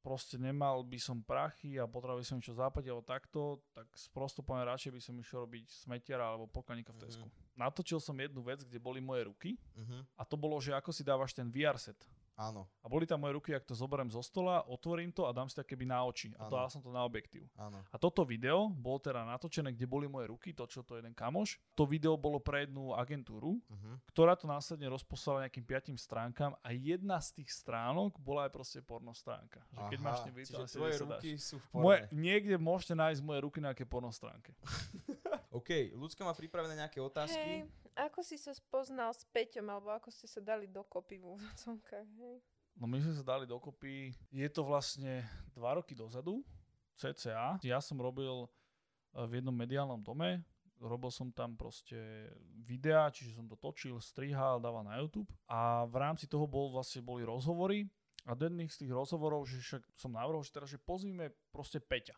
proste 0.01 0.35
nemal 0.37 0.83
by 0.83 0.99
som 0.99 1.21
prachy 1.21 1.77
a 1.77 1.85
potreboval 1.85 2.19
by 2.19 2.27
som 2.27 2.41
čo 2.41 2.51
zaplatiť 2.53 2.88
alebo 2.88 3.05
takto, 3.05 3.41
tak 3.71 3.87
sprosto 3.95 4.41
poviem 4.41 4.67
radšej 4.67 4.91
by 4.91 5.01
som 5.01 5.14
išiel 5.14 5.45
robiť 5.45 5.67
smetiara 5.87 6.25
alebo 6.27 6.47
pokladníka 6.47 6.91
v 6.91 6.97
Mhm. 6.97 7.03
Tesku. 7.05 7.27
Natočil 7.55 8.01
som 8.01 8.14
jednu 8.14 8.41
vec, 8.41 8.62
kde 8.62 8.79
boli 8.79 8.99
moje 8.99 9.23
ruky 9.25 9.51
Mhm. 9.77 10.07
a 10.17 10.23
to 10.25 10.35
bolo, 10.35 10.59
že 10.59 10.73
ako 10.73 10.91
si 10.91 11.05
dávaš 11.05 11.31
ten 11.33 11.47
VR 11.47 11.77
set. 11.77 11.99
Áno, 12.38 12.70
A 12.79 12.87
boli 12.87 13.03
tam 13.03 13.18
moje 13.18 13.35
ruky, 13.35 13.51
ak 13.51 13.64
to 13.64 13.74
zoberiem 13.74 14.07
zo 14.07 14.22
stola, 14.22 14.62
otvorím 14.62 15.11
to 15.11 15.27
a 15.27 15.33
dám 15.33 15.44
si 15.44 15.53
to 15.53 15.61
keby 15.61 15.83
na 15.85 16.01
oči. 16.01 16.31
A 16.33 16.46
dal 16.46 16.66
som 16.66 16.79
to 16.79 16.88
na 16.88 17.03
objektív. 17.03 17.51
áno. 17.55 17.83
A 17.85 17.96
toto 17.96 18.22
video 18.22 18.70
bolo 18.70 18.96
teda 18.96 19.27
natočené, 19.27 19.70
kde 19.70 19.85
boli 19.85 20.07
moje 20.07 20.29
ruky, 20.29 20.53
točil 20.53 20.81
to 20.81 20.94
jeden 20.94 21.11
kamoš. 21.12 21.59
To 21.74 21.83
video 21.83 22.14
bolo 22.14 22.38
pre 22.38 22.62
jednu 22.62 22.94
agentúru, 22.94 23.59
Mhm. 23.66 24.07
ktorá 24.09 24.33
to 24.33 24.46
následne 24.46 24.87
rozposlala 24.87 25.42
nejakým 25.42 25.64
piatým 25.64 25.96
stránkam 25.96 26.55
a 26.57 26.68
jedna 26.70 27.18
z 27.18 27.42
tých 27.42 27.51
stránok 27.51 28.14
bola 28.16 28.46
aj 28.46 28.53
proste 28.53 28.79
porno 28.81 29.11
stránka. 29.11 29.59
Že 29.68 29.83
keď 29.88 30.01
máš 30.01 30.18
ten 30.20 30.31
Aha, 30.31 30.38
čiže 30.38 30.70
tvoje 30.70 30.92
sa 30.92 31.05
dáš. 31.05 31.11
ruky 31.18 31.31
sú 31.35 31.57
v 31.59 31.66
Moje, 31.74 32.01
porne. 32.01 32.14
niekde 32.14 32.55
môžete 32.57 32.94
nájsť 32.94 33.20
moje 33.20 33.40
ruky 33.42 33.59
na 33.59 33.66
nejaké 33.68 33.83
porno 33.85 34.11
stránke. 34.11 34.55
OK, 35.59 35.90
ľudská 35.99 36.23
má 36.23 36.31
pripravené 36.38 36.79
nejaké 36.79 37.03
otázky. 37.03 37.66
Hej, 37.66 37.75
ako 37.99 38.23
si 38.23 38.38
sa 38.38 38.55
spoznal 38.55 39.11
s 39.11 39.27
Peťom, 39.35 39.66
alebo 39.66 39.90
ako 39.90 40.14
ste 40.14 40.31
sa 40.31 40.38
dali 40.38 40.71
dokopy 40.71 41.18
v 41.18 41.35
úvodzovkách, 41.35 42.09
hej? 42.23 42.38
No 42.79 42.87
my 42.87 43.03
sme 43.03 43.11
sa 43.18 43.27
dali 43.27 43.42
dokopy, 43.42 44.14
je 44.31 44.49
to 44.55 44.62
vlastne 44.62 45.27
dva 45.51 45.75
roky 45.75 45.99
dozadu, 45.99 46.47
cca. 46.94 47.59
Ja 47.59 47.79
som 47.83 47.99
robil 47.99 48.47
eh, 48.47 49.27
v 49.27 49.42
jednom 49.42 49.51
mediálnom 49.51 49.99
dome, 49.99 50.47
robil 50.79 51.11
som 51.11 51.35
tam 51.35 51.59
proste 51.59 52.31
videá, 52.62 53.11
čiže 53.11 53.35
som 53.35 53.51
to 53.51 53.59
točil, 53.59 53.99
strihal, 53.99 54.62
dával 54.62 54.87
na 54.87 55.03
YouTube 55.03 55.27
a 55.51 55.83
v 55.90 55.97
rámci 55.99 56.31
toho 56.31 56.47
bol 56.47 56.71
vlastne 56.71 57.03
boli 57.03 57.27
rozhovory 57.27 57.90
a 58.31 58.38
do 58.38 58.47
jedných 58.47 58.71
z 58.71 58.87
tých 58.87 58.92
rozhovorov, 58.94 59.42
že 59.51 59.59
však 59.59 59.83
som 59.99 60.14
navrhol, 60.14 60.47
že 60.47 60.55
teraz, 60.55 60.71
že 60.71 60.79
pozvíme 60.79 61.35
proste 61.51 61.83
Peťa. 61.83 62.14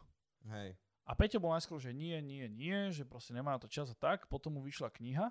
Hej. 0.52 0.76
A 1.10 1.18
Peťo 1.18 1.42
bol 1.42 1.50
najskôr, 1.50 1.82
že 1.82 1.90
nie, 1.90 2.14
nie, 2.22 2.46
nie, 2.46 2.94
že 2.94 3.02
proste 3.02 3.34
nemá 3.34 3.58
to 3.58 3.66
čas 3.66 3.90
a 3.90 3.96
tak. 3.98 4.30
Potom 4.30 4.54
mu 4.54 4.62
vyšla 4.62 4.94
kniha 4.94 5.26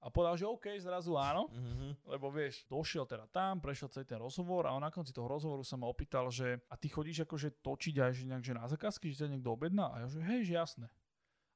a 0.00 0.06
povedal, 0.08 0.40
že 0.40 0.48
OK, 0.48 0.72
zrazu 0.80 1.20
áno. 1.20 1.52
Mhm. 1.52 2.08
Lebo 2.08 2.32
vieš, 2.32 2.64
došiel 2.64 3.04
teda 3.04 3.28
tam, 3.28 3.60
prešiel 3.60 3.92
celý 3.92 4.08
ten 4.08 4.16
rozhovor 4.16 4.64
a 4.64 4.72
on 4.72 4.80
na 4.80 4.88
konci 4.88 5.12
toho 5.12 5.28
rozhovoru 5.28 5.60
sa 5.60 5.76
ma 5.76 5.84
opýtal, 5.84 6.32
že 6.32 6.64
a 6.72 6.80
ty 6.80 6.88
chodíš 6.88 7.28
akože 7.28 7.60
točiť 7.60 7.94
aj 8.00 8.12
že 8.16 8.24
nejak, 8.24 8.44
že 8.46 8.54
na 8.56 8.64
zákazky, 8.64 9.12
že 9.12 9.28
ťa 9.28 9.36
niekto 9.36 9.52
objedná? 9.52 9.92
A 9.92 9.96
ja 10.00 10.06
že 10.08 10.24
hej, 10.24 10.48
že 10.48 10.54
jasné. 10.56 10.86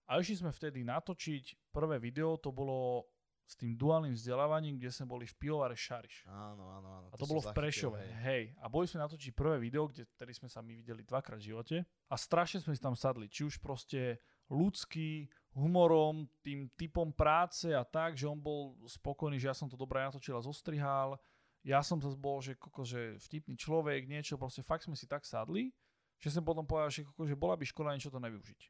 A 0.05 0.21
išli 0.21 0.45
sme 0.45 0.53
vtedy 0.53 0.85
natočiť 0.85 1.73
prvé 1.73 1.97
video, 1.97 2.37
to 2.37 2.53
bolo 2.53 3.09
s 3.47 3.55
tým 3.59 3.77
duálnym 3.77 4.17
vzdelávaním, 4.17 4.81
kde 4.81 4.91
sme 4.95 5.07
boli 5.07 5.25
v 5.29 5.35
pivovare 5.37 5.77
Šariš. 5.77 6.25
Áno, 6.31 6.65
áno, 6.73 6.89
áno. 6.89 7.07
A 7.13 7.17
to, 7.19 7.27
som 7.27 7.37
bolo 7.37 7.43
v 7.45 7.53
Prešove, 7.53 8.01
hej. 8.01 8.13
hej. 8.23 8.45
A 8.63 8.67
boli 8.71 8.89
sme 8.89 9.05
natočiť 9.05 9.35
prvé 9.37 9.61
video, 9.61 9.91
kde 9.91 10.09
tedy 10.17 10.33
sme 10.33 10.49
sa 10.49 10.65
my 10.65 10.73
videli 10.73 11.05
dvakrát 11.05 11.37
v 11.37 11.53
živote. 11.53 11.77
A 12.09 12.15
strašne 12.17 12.65
sme 12.65 12.73
si 12.73 12.81
tam 12.81 12.97
sadli. 12.97 13.29
Či 13.29 13.53
už 13.53 13.61
proste 13.61 14.23
ľudský, 14.49 15.29
humorom, 15.53 16.29
tým 16.41 16.73
typom 16.81 17.13
práce 17.13 17.69
a 17.69 17.85
tak, 17.85 18.17
že 18.17 18.25
on 18.25 18.41
bol 18.41 18.73
spokojný, 18.89 19.37
že 19.37 19.53
ja 19.53 19.57
som 19.57 19.69
to 19.69 19.77
dobre 19.77 20.01
natočil 20.01 20.37
a 20.37 20.45
zostrihal. 20.45 21.21
Ja 21.63 21.85
som 21.85 22.01
zase 22.01 22.17
bol, 22.17 22.41
že, 22.41 22.57
koko, 22.57 22.83
že 22.83 23.21
vtipný 23.29 23.55
človek, 23.55 24.09
niečo, 24.09 24.41
proste 24.41 24.65
fakt 24.65 24.89
sme 24.89 24.97
si 24.97 25.05
tak 25.05 25.23
sadli, 25.29 25.71
že 26.19 26.33
som 26.33 26.43
potom 26.43 26.65
povedal, 26.65 26.91
že, 26.91 27.05
koko, 27.07 27.29
že 27.29 27.37
bola 27.37 27.55
by 27.55 27.65
škoda 27.69 27.95
niečo 27.95 28.11
to 28.11 28.19
nevyužiť. 28.19 28.61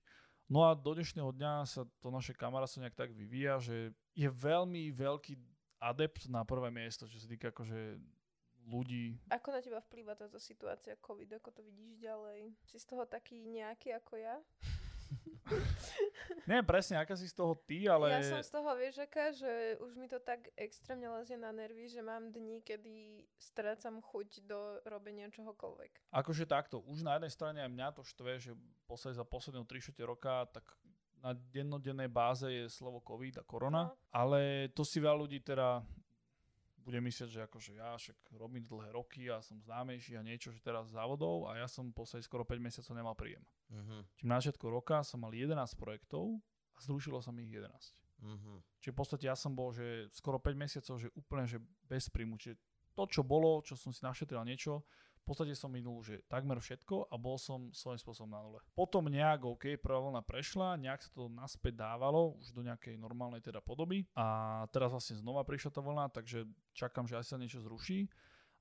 No 0.50 0.66
a 0.66 0.74
do 0.74 0.92
dnešného 0.92 1.30
dňa 1.32 1.52
sa 1.64 1.82
to 2.02 2.08
naše 2.10 2.34
kamarátstvo 2.36 2.82
nejak 2.82 2.98
tak 2.98 3.10
vyvíja, 3.14 3.62
že 3.62 3.94
je 4.12 4.28
veľmi 4.28 4.92
veľký 4.92 5.38
adept 5.82 6.28
na 6.30 6.46
prvé 6.46 6.70
miesto, 6.70 7.08
čo 7.10 7.18
sa 7.18 7.26
týka 7.26 7.50
akože 7.50 7.98
ľudí. 8.68 9.18
Ako 9.30 9.50
na 9.50 9.58
teba 9.58 9.82
vplýva 9.82 10.14
táto 10.14 10.38
situácia 10.38 10.94
COVID, 11.02 11.42
ako 11.42 11.50
to 11.50 11.60
vidíš 11.66 11.98
ďalej? 11.98 12.54
Si 12.62 12.78
z 12.78 12.86
toho 12.86 13.02
taký 13.08 13.42
nejaký 13.42 13.96
ako 13.98 14.14
ja? 14.22 14.38
Neviem 16.48 16.66
presne, 16.66 16.98
aká 16.98 17.14
si 17.14 17.30
z 17.30 17.38
toho 17.38 17.54
ty, 17.54 17.86
ale... 17.86 18.10
Ja 18.10 18.22
som 18.24 18.42
z 18.42 18.50
toho, 18.50 18.74
vieš, 18.74 18.98
aká, 18.98 19.30
že 19.30 19.78
už 19.78 19.94
mi 19.94 20.10
to 20.10 20.18
tak 20.18 20.50
extrémne 20.58 21.06
lezie 21.14 21.38
na 21.38 21.54
nervy, 21.54 21.86
že 21.86 22.02
mám 22.02 22.34
dní, 22.34 22.58
kedy 22.66 23.22
strácam 23.38 24.02
chuť 24.02 24.42
do 24.42 24.82
robenia 24.82 25.30
čohokoľvek. 25.30 26.10
Akože 26.10 26.44
takto, 26.50 26.82
už 26.82 27.06
na 27.06 27.14
jednej 27.18 27.30
strane 27.30 27.58
aj 27.62 27.70
mňa 27.70 27.88
to 27.94 28.02
štve, 28.02 28.32
že 28.42 28.52
posled 28.90 29.14
za 29.14 29.22
posledného 29.22 29.62
3 29.66 30.02
roka, 30.02 30.50
tak 30.50 30.66
na 31.22 31.30
dennodennej 31.30 32.10
báze 32.10 32.50
je 32.50 32.66
slovo 32.66 32.98
COVID 33.06 33.38
a 33.38 33.46
korona, 33.46 33.82
No. 33.86 33.94
ale 34.10 34.66
to 34.74 34.82
si 34.82 34.98
veľa 34.98 35.22
ľudí 35.22 35.38
teda 35.38 35.86
bude 36.82 36.98
myslieť, 36.98 37.28
že 37.30 37.40
akože 37.46 37.72
ja 37.78 37.94
však 37.94 38.34
robím 38.36 38.66
dlhé 38.66 38.92
roky 38.92 39.30
a 39.30 39.38
som 39.38 39.62
známejší 39.62 40.18
a 40.18 40.26
niečo, 40.26 40.50
že 40.50 40.60
teraz 40.60 40.90
závodov 40.90 41.46
a 41.48 41.56
ja 41.62 41.70
som 41.70 41.94
posledných 41.94 42.26
skoro 42.26 42.42
5 42.42 42.58
mesiacov 42.58 42.92
nemal 42.98 43.14
príjem. 43.14 43.42
Mhm. 43.70 43.96
Čiže 44.18 44.28
na 44.28 44.36
začiatku 44.42 44.66
roka 44.68 45.00
som 45.06 45.22
mal 45.22 45.32
11 45.32 45.54
projektov 45.78 46.42
a 46.74 46.78
zrušilo 46.82 47.22
sa 47.22 47.30
mi 47.30 47.46
ich 47.46 47.54
11. 47.54 47.70
Mhm. 48.22 48.62
Čiže 48.82 48.92
v 48.94 48.98
podstate 48.98 49.24
ja 49.26 49.34
som 49.38 49.54
bol, 49.54 49.70
že 49.74 50.10
skoro 50.14 50.42
5 50.42 50.54
mesiacov, 50.58 50.94
že 50.98 51.08
úplne, 51.14 51.46
že 51.46 51.58
bez 51.86 52.10
príjmu. 52.10 52.38
Čiže 52.38 52.58
to, 52.92 53.02
čo 53.08 53.22
bolo, 53.24 53.64
čo 53.64 53.74
som 53.74 53.90
si 53.90 54.04
našetril 54.04 54.42
niečo, 54.44 54.84
v 55.22 55.24
podstate 55.30 55.54
som 55.54 55.70
minul, 55.70 56.02
že 56.02 56.26
takmer 56.26 56.58
všetko 56.58 57.06
a 57.06 57.14
bol 57.14 57.38
som 57.38 57.70
svojím 57.70 58.02
spôsobom 58.02 58.30
na 58.34 58.42
nule. 58.42 58.58
Potom 58.74 59.06
nejak, 59.06 59.46
OK, 59.46 59.78
prvá 59.78 60.02
vlna 60.02 60.18
prešla, 60.26 60.74
nejak 60.82 61.06
sa 61.06 61.10
to 61.14 61.30
naspäť 61.30 61.78
dávalo, 61.78 62.34
už 62.42 62.50
do 62.50 62.66
nejakej 62.66 62.98
normálnej 62.98 63.38
teda 63.38 63.62
podoby 63.62 64.02
a 64.18 64.66
teraz 64.74 64.90
vlastne 64.90 65.22
znova 65.22 65.46
prišla 65.46 65.70
tá 65.70 65.78
vlna, 65.78 66.10
takže 66.10 66.42
čakám, 66.74 67.06
že 67.06 67.22
aj 67.22 67.24
sa 67.30 67.38
niečo 67.38 67.62
zruší. 67.62 68.10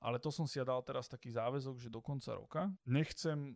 Ale 0.01 0.17
to 0.17 0.33
som 0.33 0.49
si 0.49 0.57
ja 0.57 0.65
dal 0.65 0.81
teraz 0.81 1.05
taký 1.05 1.29
záväzok, 1.29 1.77
že 1.77 1.93
do 1.93 2.01
konca 2.01 2.33
roka 2.33 2.69
nechcem 2.89 3.53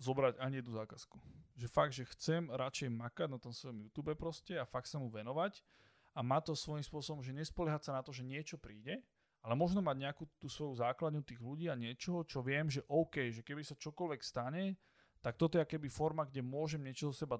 zobrať 0.00 0.40
ani 0.40 0.64
jednu 0.64 0.72
zákazku. 0.72 1.16
Že 1.60 1.66
fakt, 1.68 1.92
že 1.92 2.08
chcem 2.16 2.48
radšej 2.48 2.88
makať 2.88 3.28
na 3.28 3.36
tom 3.36 3.52
svojom 3.52 3.84
YouTube 3.84 4.16
proste 4.16 4.56
a 4.56 4.64
fakt 4.64 4.88
sa 4.88 4.96
mu 4.96 5.12
venovať 5.12 5.60
a 6.16 6.24
má 6.24 6.40
to 6.40 6.56
svojím 6.56 6.82
spôsobom, 6.82 7.20
že 7.20 7.36
nespoliehať 7.36 7.92
sa 7.92 7.92
na 7.96 8.00
to, 8.00 8.10
že 8.10 8.24
niečo 8.24 8.56
príde, 8.56 9.04
ale 9.40 9.54
možno 9.56 9.80
mať 9.80 9.96
nejakú 9.96 10.24
tú 10.36 10.48
svoju 10.48 10.80
základňu 10.80 11.22
tých 11.24 11.40
ľudí 11.40 11.66
a 11.68 11.78
niečo, 11.78 12.24
čo 12.24 12.44
viem, 12.44 12.68
že 12.68 12.84
OK, 12.88 13.32
že 13.32 13.40
keby 13.44 13.62
sa 13.64 13.78
čokoľvek 13.78 14.20
stane, 14.20 14.76
tak 15.20 15.36
toto 15.36 15.60
je 15.60 15.68
keby 15.68 15.92
forma, 15.92 16.24
kde 16.24 16.40
môžem 16.40 16.80
niečo 16.80 17.12
zo 17.12 17.24
seba 17.24 17.36